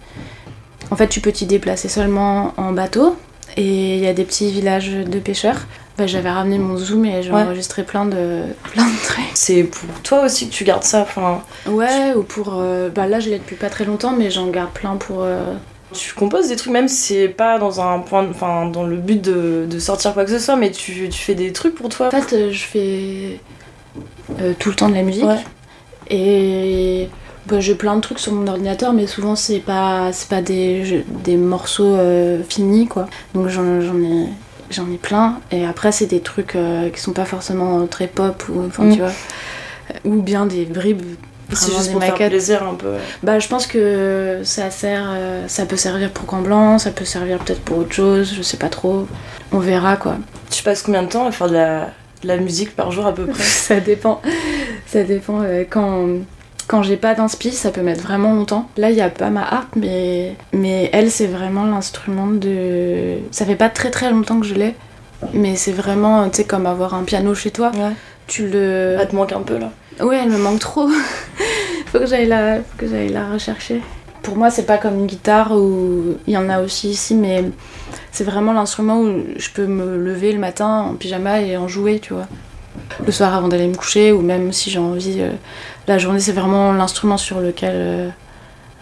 [0.92, 3.16] En fait tu peux t'y déplacer seulement en bateau
[3.56, 5.56] et il y a des petits villages de pêcheurs.
[5.98, 7.42] Bah, j'avais ramené mon zoom et j'ai Ouais.
[7.42, 9.24] enregistré plein de, plein de traits.
[9.34, 11.00] C'est pour toi aussi que tu gardes ça.
[11.02, 12.54] Enfin, Ouais, ou pour.
[12.58, 15.18] euh, bah là, je l'ai depuis pas très longtemps, mais j'en garde plein pour.
[15.22, 15.54] euh,
[15.92, 19.20] tu composes des trucs, même si c'est pas dans un point, enfin, dans le but
[19.20, 22.08] de, de sortir quoi que ce soit, mais tu, tu fais des trucs pour toi?
[22.08, 23.40] En fait, euh, je fais
[24.40, 25.24] euh, tout le temps de la musique.
[25.24, 25.44] Ouais.
[26.08, 27.08] Et
[27.46, 31.04] bah, j'ai plein de trucs sur mon ordinateur, mais souvent, c'est pas, c'est pas des,
[31.24, 33.08] des morceaux euh, finis, quoi.
[33.34, 34.26] Donc j'en ai.
[34.70, 38.42] J'en ai plein, et après, c'est des trucs euh, qui sont pas forcément très pop,
[38.48, 38.92] ou, enfin, Mm.
[38.94, 39.10] tu vois,
[40.06, 41.02] ou bien des bribes,
[41.52, 42.94] C'est juste des pour faire plaisir un peu.
[43.22, 47.04] Bah, je pense que ça sert, euh, ça peut servir pour Camp Blanc, ça peut
[47.04, 49.06] servir peut-être pour autre chose, je sais pas trop.
[49.52, 50.16] On verra quoi.
[50.50, 51.90] Tu passes combien de temps à faire de la,
[52.22, 53.42] de la musique par jour à peu près?
[53.42, 54.22] Ça dépend.
[54.86, 55.42] Ça dépend.
[55.42, 56.06] euh, quand
[56.72, 58.66] quand j'ai pas d'inspi, ça peut mettre vraiment longtemps.
[58.78, 63.18] Là, il y a pas ma harpe, mais mais elle, c'est vraiment l'instrument de.
[63.30, 64.74] Ça fait pas très très longtemps que je l'ai,
[65.34, 67.72] mais c'est vraiment, tu sais, comme avoir un piano chez toi.
[67.74, 67.92] Ouais.
[68.26, 68.96] Tu le.
[68.98, 69.70] Ça te manque un peu là.
[70.00, 70.88] Ouais, elle me manque trop.
[71.88, 73.82] faut que j'aille la, faut que j'aille la rechercher.
[74.22, 77.50] Pour moi, c'est pas comme une guitare où il y en a aussi ici, mais
[78.12, 81.98] c'est vraiment l'instrument où je peux me lever le matin en pyjama et en jouer,
[81.98, 82.28] tu vois.
[83.04, 85.30] Le soir avant d'aller me coucher, ou même si j'ai envie, euh,
[85.86, 88.08] la journée, c'est vraiment l'instrument sur lequel euh,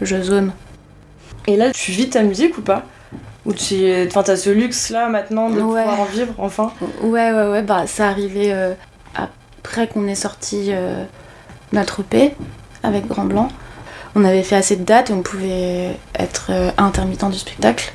[0.00, 0.52] je zone.
[1.46, 2.84] Et là, tu vis ta musique ou pas?
[3.46, 3.74] Ou tu
[4.06, 5.82] enfin, t'as ce luxe là maintenant de Ouais.
[5.82, 6.72] pouvoir en vivre enfin?
[7.02, 8.74] Ouais, ouais, ouais, bah ça arrivait euh,
[9.14, 10.70] après qu'on ait sorti
[11.72, 12.34] notre EP
[12.82, 13.48] avec Grand Blanc.
[14.14, 17.92] On avait fait assez de dates et on pouvait être intermittent du spectacle.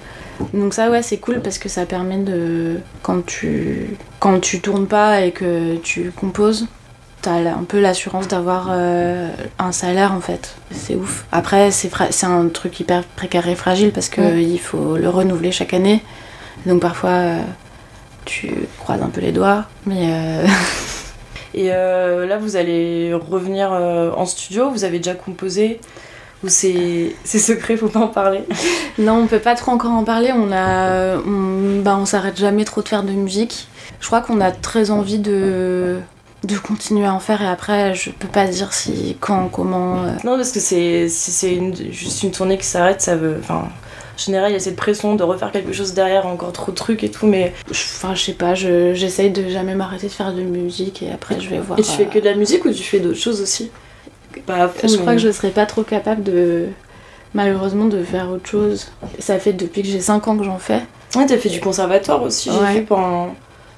[0.53, 2.79] Donc ça, ouais, c'est cool parce que ça permet de...
[3.03, 6.65] Quand tu, quand tu tournes pas et que tu composes,
[7.21, 10.55] t'as un peu l'assurance d'avoir euh, un salaire en fait.
[10.71, 11.25] C'est ouf.
[11.31, 11.91] Après, c'est
[12.25, 14.43] un truc hyper précaire et fragile parce que Ouais.
[14.43, 16.01] il faut le renouveler chaque année.
[16.65, 17.39] Donc parfois, euh,
[18.25, 20.47] tu croises un peu les doigts, mais euh,
[21.53, 25.79] Et là, vous allez revenir en studio, vous avez déjà composé
[26.43, 28.41] Ou c'est c'est secret, faut pas en parler?
[28.97, 30.31] Non, on peut pas trop encore en parler.
[30.33, 33.67] On a, on, bah, on s'arrête jamais trop de faire de musique.
[34.05, 35.97] Je crois qu'on a très envie de
[36.43, 40.09] de continuer à en faire et après je peux pas dire si quand comment euh.
[40.23, 43.37] Non, parce que c'est si c'est une- juste une tournée qui s'arrête, ça veut.
[43.39, 46.71] Enfin, en général, il y a cette pression de refaire quelque chose derrière, encore trop
[46.71, 47.51] de trucs et tout, mais.
[47.71, 51.39] Enfin je sais pas je- j'essaye de jamais m'arrêter de faire de musique et après
[51.39, 53.17] je vais voir Et tu fais euh, que de la musique ou tu fais d'autres
[53.17, 53.71] choses aussi?
[54.45, 56.67] Fond, je crois mais- que je serais pas trop capable de
[57.33, 58.87] malheureusement de faire autre chose
[59.17, 60.83] ça fait depuis que j'ai 5 ans que j'en fais
[61.15, 63.33] Ouais, t'as fait du conservatoire aussi, j'ai vu pendant.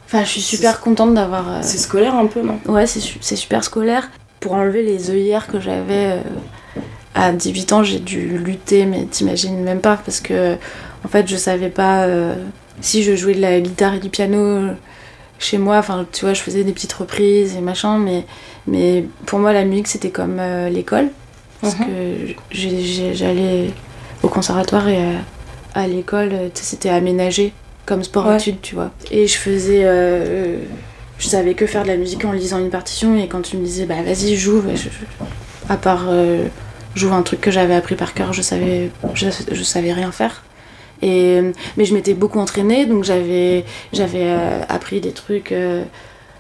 [0.08, 2.60] Enfin je suis super contente d'avoir euh, C'est scolaire un peu, non?
[2.68, 4.10] Ouais, c'est su- c'est super scolaire.
[4.40, 6.22] Pour enlever les œillères que j'avais euh,
[7.16, 10.56] à 18 ans, j'ai dû lutter, mais t'imagines même pas, parce que
[11.04, 12.36] en fait, je savais pas euh,
[12.82, 14.68] si je jouais de la guitare et du piano,
[15.40, 15.78] chez moi.
[15.78, 18.26] Enfin, tu vois, je faisais des petites reprises et machin, mais,
[18.68, 20.40] mais pour moi, la musique, c'était comme
[20.72, 21.10] l'école.
[21.62, 21.86] Parce Mhm.
[21.88, 22.36] que
[23.14, 23.72] j'allais
[24.24, 24.98] au conservatoire et
[25.74, 27.54] à, à l'école, c'était aménagé
[27.88, 28.06] comme Ouais.
[28.06, 28.92] sport-études, tu vois.
[29.10, 29.82] Et je faisais.
[29.86, 30.60] euh,
[31.18, 33.66] je savais que faire de la musique en lisant une partition, et quand tu me
[33.66, 36.46] disais, bah vas-y, joue, bah, je- je- à part euh,
[36.94, 40.44] jouer un truc que j'avais appris par cœur, je savais, je, je savais rien faire.
[41.02, 41.42] Et,
[41.78, 45.84] mais je m'étais beaucoup entraînée, donc j'avais j'avais euh, appris des trucs euh,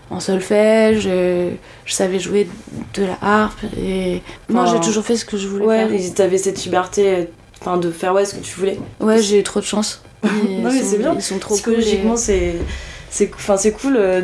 [0.09, 1.51] en solfège, euh,
[1.85, 2.47] je savais jouer
[2.95, 5.93] de la harpe, et moi Enfin, j'ai toujours fait ce que je voulais Ouais, faire.
[5.93, 7.23] et t'avais cette liberté euh,
[7.61, 8.79] enfin, de faire ouais, ce que tu voulais.
[8.99, 10.01] Ouais, j'ai eu trop de chance.
[10.61, 11.13] Non, mais c'est bien.
[11.15, 11.57] Ils sont trop cool.
[11.77, 12.55] Psychologiquement, c'est
[13.09, 14.21] c'est enfin, c'est cool euh,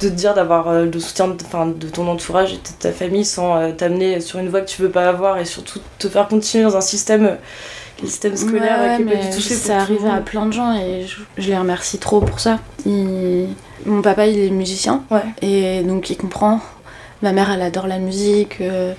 [0.00, 1.34] de te dire d'avoir euh, le soutien de,
[1.78, 4.82] de ton entourage et de ta famille sans euh, t'amener sur une voie que tu
[4.82, 7.34] veux pas avoir et surtout te faire continuer dans un système, euh,
[8.02, 10.04] le système scolaire Ouais, euh, qui est pas mais du tout fait pour ça arrive
[10.06, 12.58] à plein de gens et je, je les remercie trop pour ça.
[12.84, 13.46] Il-
[13.86, 15.20] Mon papa, il est musicien Ouais.
[15.42, 16.60] et donc il comprend.
[17.22, 18.60] Ma mère, elle adore la musique.
[18.60, 18.92] euh,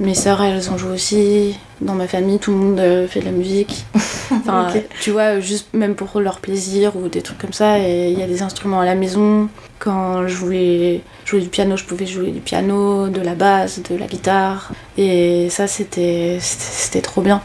[0.00, 1.56] mes sœurs, elles en jouent aussi.
[1.82, 3.84] Dans ma famille, tout le monde euh, fait de la musique.
[4.34, 4.68] Enfin,
[5.02, 7.78] tu vois, juste même pour leur plaisir ou des trucs comme ça.
[7.78, 9.50] Et il y a des instruments à la maison.
[9.78, 13.94] Quand je voulais jouer du piano, je pouvais jouer du piano, de la basse, de
[13.94, 14.72] la guitare.
[14.96, 16.38] Et ça, c'était
[17.02, 17.42] trop bien.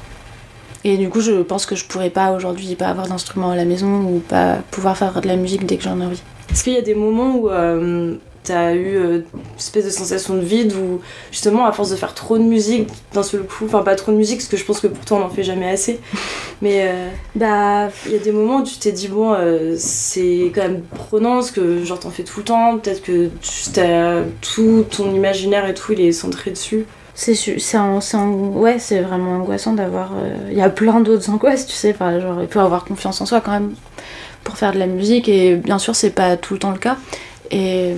[0.86, 3.66] Et du coup, je pense que je pourrais pas aujourd'hui pas avoir d'instrument à la
[3.66, 6.22] maison ou pas pouvoir faire de la musique dès que j'en ai envie.
[6.50, 8.16] Est-ce qu'il y a des moments où euh,
[8.48, 12.14] t'as eu euh, une espèce de sensation de vide où justement à force de faire
[12.14, 14.80] trop de musique d'un seul coup, enfin pas trop de musique parce que je pense
[14.80, 16.00] que pour toi on n'en fait jamais assez,
[16.62, 20.52] mais euh, Bah, il y a des moments où tu t'es dit bon euh, c'est
[20.56, 24.22] quand même prenant parce que genre t'en fais tout le temps, peut-être que tu t'as
[24.42, 26.86] tout ton imaginaire et tout il est centré dessus.
[27.14, 27.34] c'est
[27.78, 30.12] ouais, c'est vraiment angoissant d'avoir.
[30.52, 31.92] Il y a plein d'autres angoisses, tu sais.
[31.92, 33.74] Enfin, genre, il faut avoir confiance en soi quand même
[34.44, 35.28] pour faire de la musique.
[35.28, 36.98] Et bien sûr, c'est pas tout le temps le cas.
[37.52, 37.96] Et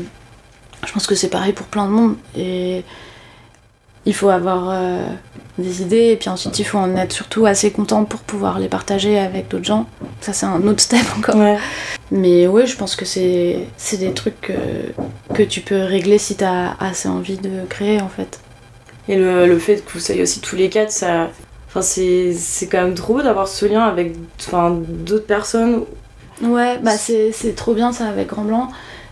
[0.86, 2.16] je pense que c'est pareil pour plein de monde.
[2.36, 2.84] Et
[4.06, 5.06] il faut avoir euh,
[5.58, 6.12] des idées.
[6.12, 9.50] Et puis ensuite, il faut en être surtout assez content pour pouvoir les partager avec
[9.50, 9.88] d'autres gens.
[10.22, 11.36] Ça, c'est un autre step encore.
[11.36, 11.58] Ouais.
[12.12, 14.54] Mais ouais, je pense que c'est c'est des trucs que,
[15.34, 18.40] que tu peux régler si t'as assez envie de créer en fait.
[19.08, 21.30] Et le, le fait que vous soyez aussi tous les quatre, ça.
[21.68, 25.84] Enfin, c'est c'est quand même trop beau d'avoir ce lien avec enfin, d'autres personnes.
[26.42, 28.70] Ouais, bah c'est c'est trop bien ça avec Grand Blanc.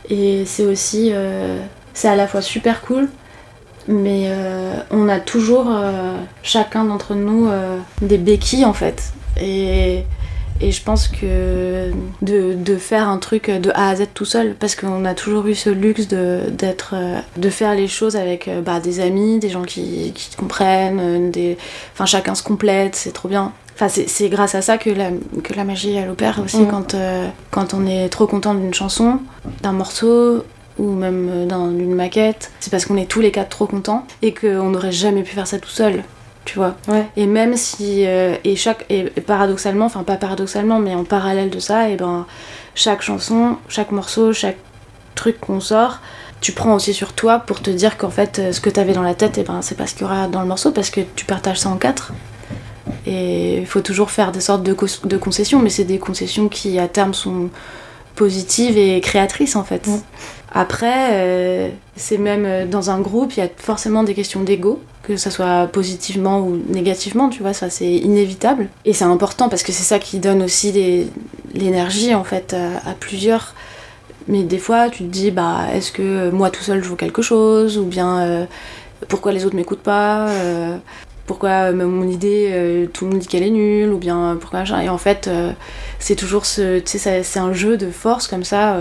[0.09, 1.09] Et c'est aussi.
[1.13, 1.59] euh,
[1.93, 3.09] c'est à la fois super cool,
[3.87, 7.49] mais euh, on a toujours, euh, chacun d'entre nous,
[8.01, 9.13] des béquilles en fait.
[9.39, 10.03] Et.
[10.59, 11.91] Je pense que
[12.23, 15.53] de, faire un truc de A à Z tout seul, parce qu'on a toujours eu
[15.53, 16.41] ce luxe de,
[17.51, 21.59] faire les choses avec bah, des amis, des gens qui, comprennent, des...
[21.93, 23.53] enfin chacun se complète, c'est trop bien.
[23.79, 25.11] Enfin, c'est, grâce à ça que la,
[25.43, 26.67] que la magie elle opère aussi Mm.
[26.67, 29.19] quand, euh, quand on est trop content d'une chanson,
[29.61, 30.43] d'un morceau
[30.79, 32.49] ou même euh, d'un- d'une maquette.
[32.59, 35.45] C'est parce qu'on est tous les quatre trop contents et qu'on n'aurait jamais pu faire
[35.45, 36.03] ça tout seul,
[36.43, 36.75] tu vois.
[36.87, 37.05] Ouais.
[37.17, 41.59] Et même si euh, et chaque et paradoxalement, enfin pas paradoxalement, mais en parallèle de
[41.59, 42.25] ça, et ben
[42.73, 44.57] chaque chanson, chaque morceau, chaque
[45.13, 45.99] truc qu'on sort,
[46.41, 49.13] tu prends aussi sur toi pour te dire qu'en fait ce que t'avais dans la
[49.13, 51.25] tête, et ben c'est pas ce qu'il y aura dans le morceau parce que tu
[51.25, 52.13] partages ça en quatre.
[53.05, 56.87] Et il faut toujours faire des sortes de, concessions, mais c'est des concessions qui à
[56.87, 57.49] terme sont
[58.15, 59.87] positives et créatrices en fait.
[60.51, 64.81] Après, euh, c'est même euh, dans un groupe, il y a forcément des questions d'ego,
[65.03, 68.69] que ça soit positivement ou négativement, tu vois, ça c'est inévitable.
[68.85, 71.09] Et c'est important parce que c'est ça qui donne aussi
[71.53, 73.53] l'énergie en fait à, à plusieurs.
[74.27, 77.21] Mais des fois, tu te dis, bah, est-ce que moi tout seul je vaux quelque
[77.21, 77.77] chose?
[77.77, 78.45] Ou bien, euh,
[79.07, 80.27] pourquoi les autres m'écoutent pas?
[80.29, 80.77] Euh,
[81.27, 84.35] Pourquoi euh, mon idée, euh, tout le monde dit qu'elle est nulle Ou bien, euh,
[84.35, 85.29] pourquoi machin Et en fait,
[85.99, 86.79] c'est toujours ce.
[86.79, 88.77] Tu sais, c'est un jeu de force comme ça.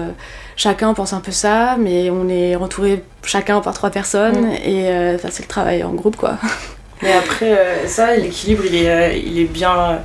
[0.57, 4.47] chacun pense un peu ça, mais on est entouré chacun par trois personnes.
[4.47, 4.69] Mm.
[4.69, 6.39] Et enfin, c'est le travail en groupe, quoi.
[7.03, 9.99] Mais après, ça, l'équilibre, il est, il est bien.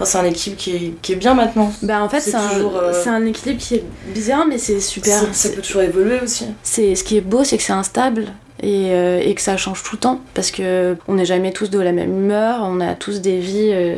[0.00, 1.72] Enfin, c'est un équilibre qui est, qui est bien maintenant.
[1.82, 3.84] Bah, en fait, C'est un, euh, un équilibre qui est
[4.14, 5.18] bizarre, mais c'est super.
[5.18, 6.46] Ça, ça peut toujours évoluer aussi.
[6.62, 8.26] C'est ce qui est beau, c'est que c'est instable
[8.62, 11.70] et, euh, et que ça change tout le temps parce que on n'est jamais tous
[11.70, 13.96] de la même humeur, on a tous des vies euh,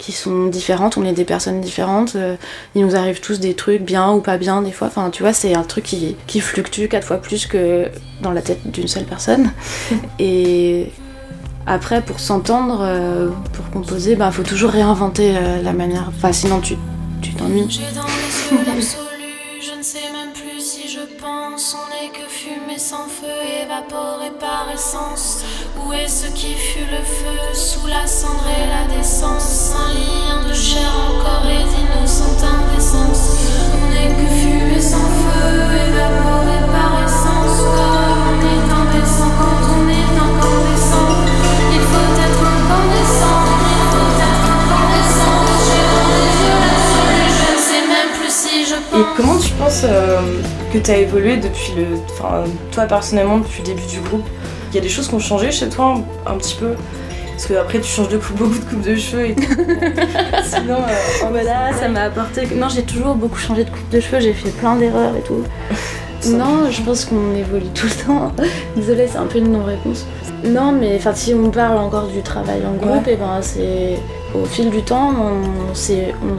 [0.00, 2.16] qui sont différentes, on est des personnes différentes.
[2.16, 2.36] euh,
[2.74, 4.88] il nous arrive tous des trucs bien ou pas bien des fois.
[4.88, 7.86] Enfin, tu vois, c'est un truc qui, qui fluctue quatre fois plus que
[8.22, 9.52] dans la tête d'une seule personne.
[10.18, 10.90] et
[11.66, 16.08] après, pour s'entendre, euh, pour composer, bah, faut toujours réinventer euh, la manière.
[16.08, 16.76] Enfin, sinon tu
[17.20, 17.66] tu t'ennuies.
[17.68, 21.76] J'ai dans les yeux l'absolu, je ne sais même plus si je pense.
[21.76, 22.26] On n'est que
[22.80, 23.26] sans feu,
[23.62, 25.44] évaporée par essence.
[25.76, 29.72] Où est ce qui fut le feu, sous la cendre et la décence?
[29.76, 33.36] Un lien de chair encore et d'innocente indécence.
[33.74, 35.70] On n'est que fumée sans feu,
[49.00, 50.18] Et comment tu penses euh,
[50.72, 51.84] que tu as évolué depuis le.
[52.10, 54.26] Enfin, toi personnellement, depuis le début du groupe?
[54.70, 55.94] Il y a des choses qui ont changé chez toi
[56.26, 56.74] un, un petit peu?
[57.30, 59.42] Parce que après, tu changes de coupe, beaucoup de coupe de cheveux et tout.
[60.44, 62.46] Sinon, euh, Oh bah là, ça m'a apporté.
[62.54, 65.42] Non, j'ai toujours beaucoup changé de coupe de cheveux, j'ai fait plein d'erreurs et tout.
[66.26, 68.30] Non, je pense qu'on évolue tout le temps.
[68.76, 70.04] Désolée, c'est un peu une non-réponse.
[70.44, 73.98] Non, mais enfin, si on parle encore du travail en groupe, et ben c'est
[74.34, 76.38] au fil du temps, on, on-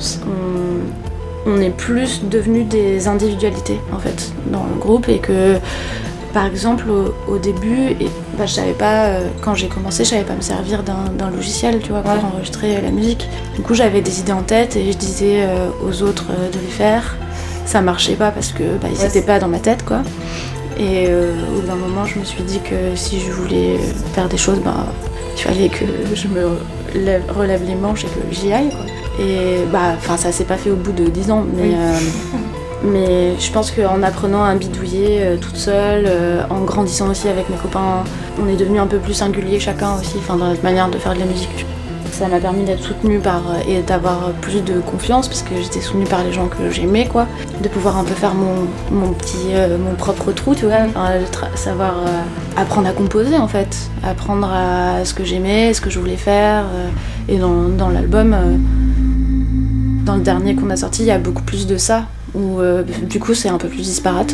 [1.46, 5.58] on est plus devenu des individualités en fait dans le groupe et que
[6.34, 10.10] par exemple au, au début, et, bah, je savais pas euh, quand j'ai commencé, je
[10.12, 12.20] savais pas me servir d'un logiciel, tu vois, pour Ouais.
[12.34, 13.28] enregistrer la musique.
[13.56, 16.58] Du coup, j'avais des idées en tête et je disais euh, aux autres euh, de
[16.60, 17.18] les faire.
[17.66, 20.04] Ça marchait pas parce que bah, ils Ouais, étaient c'est- pas dans ma tête, quoi.
[20.80, 23.78] Et au bout d'un moment, je me suis dit que si je voulais
[24.16, 24.86] faire des choses, bah,
[25.36, 25.84] il fallait que
[26.16, 26.58] je me
[26.96, 28.86] lève- relève les manches et que j'y aille, quoi.
[29.20, 31.64] Et bah, enfin, ça s'est pas fait au bout de 10 ans, mais.
[31.64, 31.76] Oui.
[31.76, 31.98] euh,
[32.84, 37.50] mais je pense qu'en apprenant à bidouiller euh, toute seule, euh, en grandissant aussi avec
[37.50, 38.04] mes copains,
[38.42, 41.14] on est devenu un peu plus singulier chacun aussi, enfin dans notre manière de faire
[41.14, 41.66] de la musique.
[42.12, 46.06] Ça m'a permis d'être soutenue par et d'avoir plus de confiance parce que j'étais soutenue
[46.06, 47.26] par les gens que j'aimais quoi,
[47.62, 51.12] de pouvoir un peu faire mon, mon petit euh, mon propre trou, tu vois, Enfin,
[51.56, 51.96] savoir
[52.58, 56.66] apprendre à composer en fait, apprendre à ce que j'aimais, ce que je voulais faire
[57.30, 58.36] et dans, dans l'album
[60.06, 62.84] dans le dernier qu'on a sorti, il y a beaucoup plus de ça où euh,
[62.84, 64.34] du coup c'est un peu plus disparate.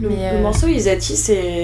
[0.00, 1.61] Le, Mais, le euh, morceau Isati, c'est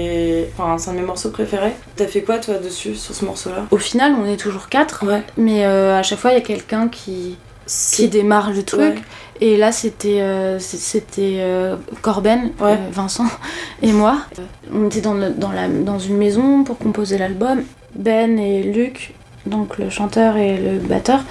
[0.59, 1.73] enfin, c'est un de mes morceaux préférés.
[1.95, 3.65] T'as fait quoi toi dessus, sur ce morceau-là?
[3.71, 5.23] Au final, on est toujours quatre, Ouais.
[5.37, 8.81] mais euh, à chaque fois il y a quelqu'un qui, qui démarre le truc.
[8.81, 9.01] Ouais.
[9.41, 12.73] Et là, c'était euh, c'était euh, Corben, Ouais.
[12.73, 13.25] euh, Vincent
[13.81, 14.17] et moi.
[14.73, 17.61] On était dans, le- dans, la, dans une maison pour composer l'album.
[17.95, 19.13] Ben et Luc,
[19.45, 21.21] donc le chanteur et le batteur,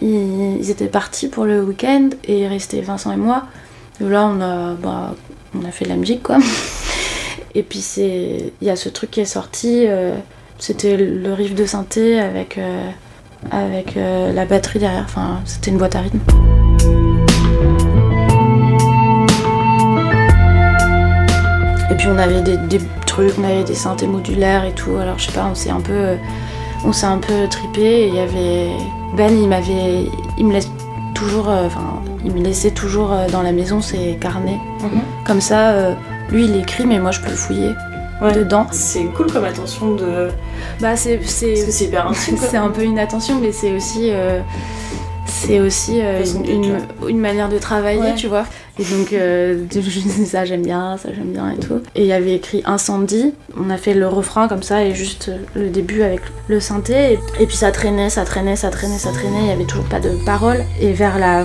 [0.00, 3.42] ils, ils étaient partis pour le week-end et il restait Vincent et moi.
[4.00, 5.14] Et là, on a, bah,
[5.60, 6.38] on a fait de la musique, quoi.
[7.54, 9.84] Et puis, c'est il y a ce truc qui est sorti.
[9.86, 10.14] euh,
[10.58, 12.90] c'était le riff de synthé avec, euh,
[13.50, 15.04] avec euh, la batterie derrière.
[15.04, 16.18] Enfin, c'était une boîte à rythme.
[21.90, 24.96] Et puis on avait des, des trucs, on avait des synthés modulaires et tout.
[24.96, 26.16] Alors je sais pas, on s'est un peu,
[26.84, 27.80] on s'est un peu tripé.
[27.80, 28.68] Et il y avait
[29.16, 30.06] Ben, il m'avait,
[30.36, 30.70] il me laisse
[31.14, 34.58] toujours, enfin, il me laissait toujours dans la maison ses carnets.
[34.82, 35.00] Mhm.
[35.24, 35.94] Comme ça,
[36.30, 37.72] lui il écrit, mais moi je peux fouiller
[38.20, 38.32] Ouais.
[38.32, 38.66] dedans.
[38.72, 40.28] C'est cool comme attention de.
[40.80, 44.40] Bah c'est, c'est, c'est hyper un peu une attention, mais c'est aussi, euh,
[45.26, 46.52] c'est aussi euh, une, d'être,
[47.02, 48.14] une- une manière de travailler, Ouais.
[48.16, 48.44] tu vois.
[48.80, 51.80] Et donc, euh, je disais ça j'aime bien, ça j'aime bien et tout.
[51.94, 53.34] Et il y avait écrit incendie.
[53.56, 57.12] On a fait le refrain comme ça et juste le début avec le synthé.
[57.12, 59.42] Et, et puis ça traînait, ça traînait, ça traînait, ça traînait.
[59.42, 60.64] Il y avait toujours pas de paroles.
[60.80, 61.44] Et vers la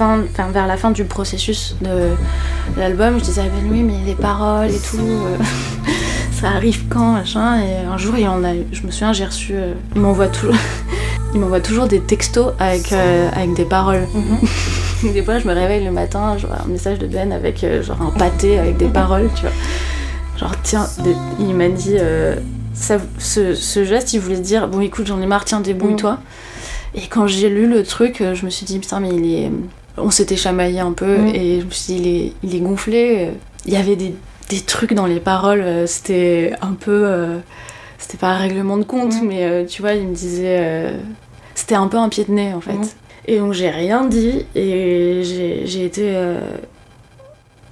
[0.00, 2.08] fin, enfin vers la fin du processus de
[2.78, 4.96] l'album, je disais à Ben oui, mais les paroles et tout.
[4.98, 5.36] euh,
[6.32, 7.60] ça arrive quand, machin.
[7.60, 9.52] Et un jour, il en a, je me souviens, j'ai reçu.
[9.54, 10.54] euh, il m'envoie toujours.
[11.34, 14.06] il m'envoie toujours des textos avec, euh, avec des paroles.
[14.14, 15.12] Mhm.
[15.14, 18.00] Des fois, je me réveille le matin, je vois un message de Ben avec genre
[18.02, 19.50] un pâté avec des paroles, tu vois.
[20.38, 21.96] Genre, tiens, des- il m'a dit.
[22.74, 26.18] ça, ce, ce geste, il voulait dire Bon, écoute, j'en ai marre, tiens, débrouille-toi.
[26.94, 29.50] Et quand j'ai lu le truc, je me suis dit Putain, mais il est.
[30.02, 31.26] On s'était chamaillé un peu Mm.
[31.34, 33.30] et je me suis dit Il est, il est gonflé.
[33.66, 34.14] Il y avait des,
[34.48, 37.02] des trucs dans les paroles, euh, c'était un peu.
[37.06, 37.38] euh,
[37.98, 39.26] c'était pas un règlement de compte, Mm.
[39.26, 40.58] mais euh, tu vois, il me disait.
[40.60, 40.98] euh,
[41.54, 42.72] c'était un peu un pied de nez en fait.
[42.72, 42.88] Mm.
[43.26, 46.16] Et donc j'ai rien dit et j'ai été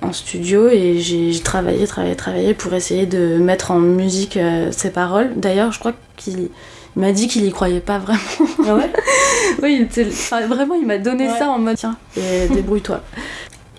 [0.02, 4.38] en studio et j'ai travaillé, travaillé, travaillé pour essayer de mettre en musique
[4.70, 5.30] ces paroles.
[5.36, 6.50] D'ailleurs, je crois qu'il il
[6.98, 8.20] m'a dit qu'il y croyait pas vraiment.
[8.66, 8.90] Ah ouais
[9.62, 11.38] oui, il était- enfin, vraiment, il m'a donné Ouais.
[11.38, 13.00] ça en mode tiens, et débrouille-toi.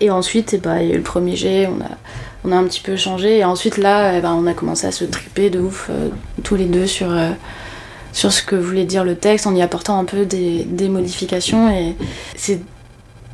[0.00, 1.88] Et ensuite, eh ben, il y a eu le premier jet, on a,
[2.44, 3.38] on a un petit peu changé.
[3.38, 6.08] Et ensuite, là, eh ben, on a commencé à se triper de ouf, euh,
[6.42, 7.30] tous les deux, sur, euh,
[8.12, 11.70] sur ce que voulait dire le texte, en y apportant un peu des, des modifications.
[11.70, 11.94] Et
[12.34, 12.60] c'est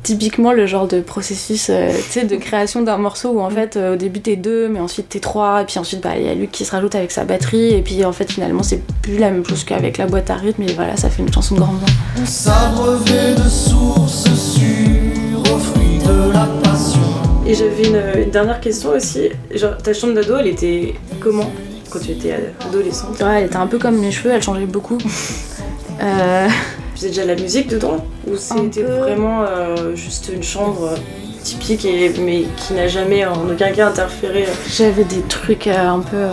[0.07, 1.91] typiquement le genre de processus euh,
[2.23, 5.19] de création d'un morceau où en fait euh, au début t'es deux mais ensuite t'es
[5.19, 7.73] trois et puis ensuite bah, il y a Luc qui se rajoute avec sa batterie
[7.73, 10.63] et puis en fait finalement c'est plus la même chose qu'avec la boîte à rythme
[10.63, 12.25] et voilà ça fait une chanson de grand vent.
[12.25, 17.01] S'abreuver de sources sûres au fruit de la passion.
[17.45, 19.29] Et j'avais une, une dernière question aussi.
[19.53, 21.51] Genre, ta chambre d'ado, elle était comment?
[21.89, 22.33] Quand tu étais
[22.65, 23.19] adolescente.
[23.19, 24.97] Ouais, elle était un peu comme mes cheveux, elle changeait beaucoup.
[26.01, 26.47] Euh,
[26.93, 28.91] Tu faisais déjà de la musique dedans Ou c'était peu.
[28.97, 30.97] vraiment euh, juste une chambre euh,
[31.43, 35.99] typique et, mais qui n'a jamais en aucun cas interféré euh, J'avais des trucs un
[35.99, 36.25] peu.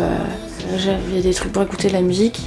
[0.78, 2.40] J'avais des trucs pour écouter de la musique,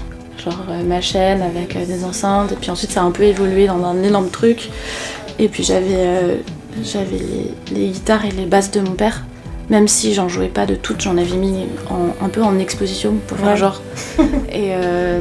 [0.43, 3.83] genre ma chaîne avec des enceintes, et puis ensuite ça a un peu évolué dans
[3.85, 4.69] un énorme truc.
[5.39, 6.35] Et puis j'avais euh,
[6.83, 9.23] j'avais les, les guitares et les basses de mon père,
[9.69, 13.13] même si j'en jouais pas de toutes, j'en avais mis en- un peu en exposition
[13.27, 13.57] pour faire Ouais.
[13.57, 13.81] genre.
[14.51, 15.19] et euh,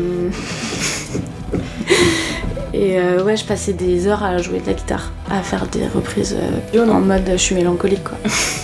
[2.75, 5.87] et euh, ouais, je passais des heures à jouer de la guitare, à faire des
[5.87, 6.37] reprises
[6.75, 8.19] euh, en mode je suis mélancolique quoi.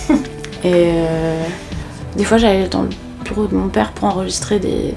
[0.63, 1.43] et euh,
[2.17, 2.89] des fois j'allais dans le
[3.25, 4.93] bureau de mon père pour enregistrer des,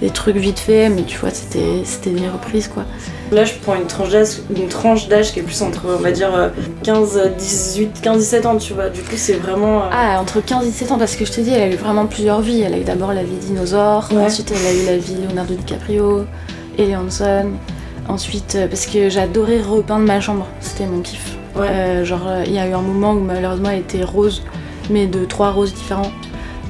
[0.00, 2.84] des trucs vite fait, mais tu vois c'était des reprises quoi.
[3.30, 6.50] Là, je prends une tranche d'âge, qui est plus entre, on va dire, euh,
[6.82, 8.90] 15, 18, 15, 17 ans, tu vois.
[8.90, 9.84] Du coup, c'est vraiment.
[9.84, 11.76] euh, Ah entre 15 et 17 ans parce que je te dis elle a eu
[11.78, 12.60] vraiment plusieurs vies.
[12.60, 14.24] Elle a eu d'abord la vie dinosaure, Ouais.
[14.24, 16.26] ensuite elle a eu la vie Leonardo DiCaprio,
[16.78, 17.50] Eleanson.
[18.08, 21.36] Ensuite, euh, parce que j'adorais repeindre ma chambre, c'était mon kiff.
[21.54, 21.66] Ouais.
[21.68, 24.42] Euh, genre, euh, il y a eu un moment où malheureusement elle était rose,
[24.90, 26.10] mais de trois roses différents.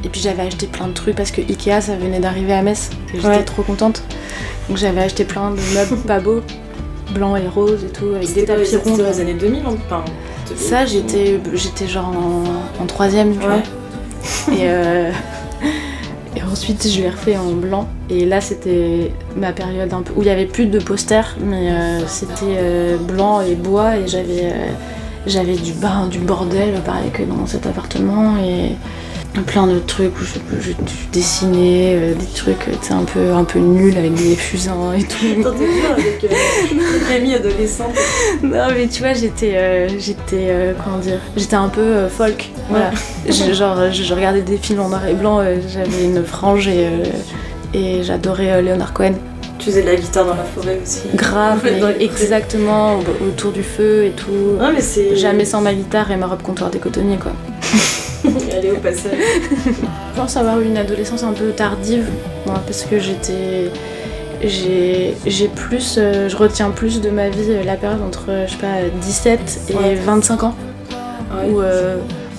[0.05, 2.91] Et puis j'avais acheté plein de trucs parce que Ikea ça venait d'arriver à Metz
[3.15, 3.45] et j'étais Ouais.
[3.45, 4.03] trop contente.
[4.69, 6.41] Donc j'avais acheté plein de meubles pas beaux,
[7.15, 8.97] blancs et roses et tout, avec des tapis ronds.
[8.99, 10.05] dans les années 2000, enfin.
[10.57, 13.63] Ça, j'étais, j'étais genre en, en troisième, tu Ouais.
[14.47, 14.55] vois.
[14.55, 15.11] Et, euh,
[15.63, 15.65] et
[16.53, 17.89] ensuite, je l'ai refait en blanc.
[18.11, 22.57] Et là, c'était ma période où il y avait plus de posters, mais euh, c'était
[22.59, 23.97] euh, blanc et bois.
[23.97, 24.69] Et j'avais, euh,
[25.27, 28.37] j'avais du bain, du bordel, pareil que dans cet appartement.
[28.37, 28.73] Et
[29.41, 30.73] plein de trucs où je, je- je
[31.13, 35.17] dessinais euh, des trucs sais, un peu, un peu nuls avec des fusains et tout.
[35.37, 35.51] Bien
[35.93, 36.29] avec euh,
[37.09, 37.95] Camille adolescente.
[38.43, 42.51] Non mais tu vois j'étais euh, j'étais euh, comment dire j'étais un peu euh, folk
[42.69, 42.91] voilà
[43.29, 46.87] Je- genre je, regardais des films en noir et blanc euh, j'avais une frange et
[46.87, 47.05] euh,
[47.75, 49.15] et j'adorais euh, Leonard Cohen
[49.59, 51.01] Tu faisais de la guitare dans la forêt aussi.
[51.15, 51.67] grave
[52.01, 54.83] exactement au- autour du feu et tout Non, mais
[55.17, 57.33] jamais sans ma guitare et ma robe comptoir des cotonniers quoi
[58.57, 59.13] Allez, au passage.
[59.67, 62.07] Je pense avoir eu une adolescence un peu tardive,
[62.47, 63.71] parce que j'étais.
[64.45, 65.97] J'ai j'ai plus.
[65.99, 68.89] euh, je retiens plus de ma vie euh, la période entre, euh, je sais pas,
[69.01, 69.95] 17 et Ouais.
[69.95, 70.55] 25 ans.
[70.91, 71.49] Ouais.
[71.51, 71.63] Où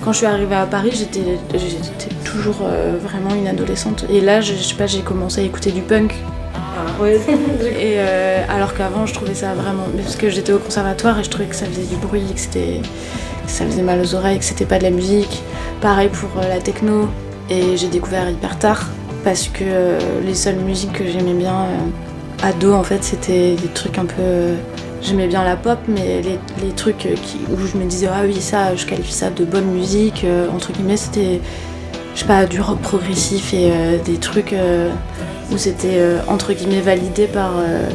[0.04, 1.20] quand je suis arrivée à Paris, j'étais
[1.54, 2.68] j'étais toujours
[3.02, 4.04] vraiment une adolescente.
[4.12, 6.14] Et là, je, je sais pas, j'ai commencé à écouter du punk.
[7.64, 9.84] Et euh, alors qu'avant, je trouvais ça vraiment.
[9.96, 12.40] Parce que j'étais au conservatoire et je trouvais que ça faisait du bruit, que
[13.46, 15.42] ça faisait mal aux oreilles, que c'était pas de la musique.
[15.80, 17.08] Pareil pour euh, la techno.
[17.50, 18.86] Et j'ai découvert hyper tard
[19.22, 23.68] parce que euh, les seules musiques que j'aimais bien euh, ado, en fait, c'était des
[23.68, 24.54] trucs un peu.
[25.02, 27.06] J'aimais bien la pop, mais les, trucs
[27.50, 30.96] où je me disais, ah oui, ça, je qualifie ça de bonne musique, entre guillemets,
[30.96, 31.42] c'était,
[32.14, 33.70] je sais pas, du rock progressif et
[34.02, 34.54] des trucs
[35.52, 37.88] où c'était, euh, entre guillemets, validé par euh,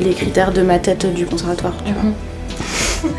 [0.00, 3.10] les critères de ma tête du conservatoire, tu vois.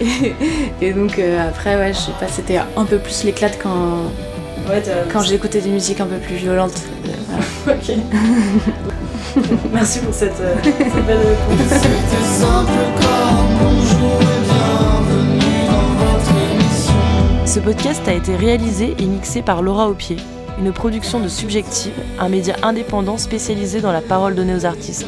[0.00, 0.34] et,
[0.80, 4.10] et donc euh, après, ouais, je sais pas, c'était un peu plus l'éclate quand,
[4.68, 6.82] Ouais, quand j'écoutais des musiques un peu plus violentes.
[7.04, 7.76] Voilà.
[7.78, 7.96] Ok.
[9.72, 11.68] Merci pour cette, euh, cette belle réponse.
[11.68, 16.94] C'était simple comme bonjour et bienvenue dans votre émission.
[17.44, 20.16] Ce podcast a été réalisé et mixé par Laura Aupier,
[20.58, 25.06] une production de Subjective, un média indépendant spécialisé dans la parole donnée aux artistes.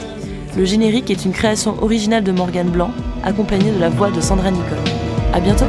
[0.56, 2.90] Le générique est une création originale de Morgane Blanc,
[3.22, 4.78] accompagnée de la voix de Sandra Nicole.
[5.32, 5.66] À bientôt!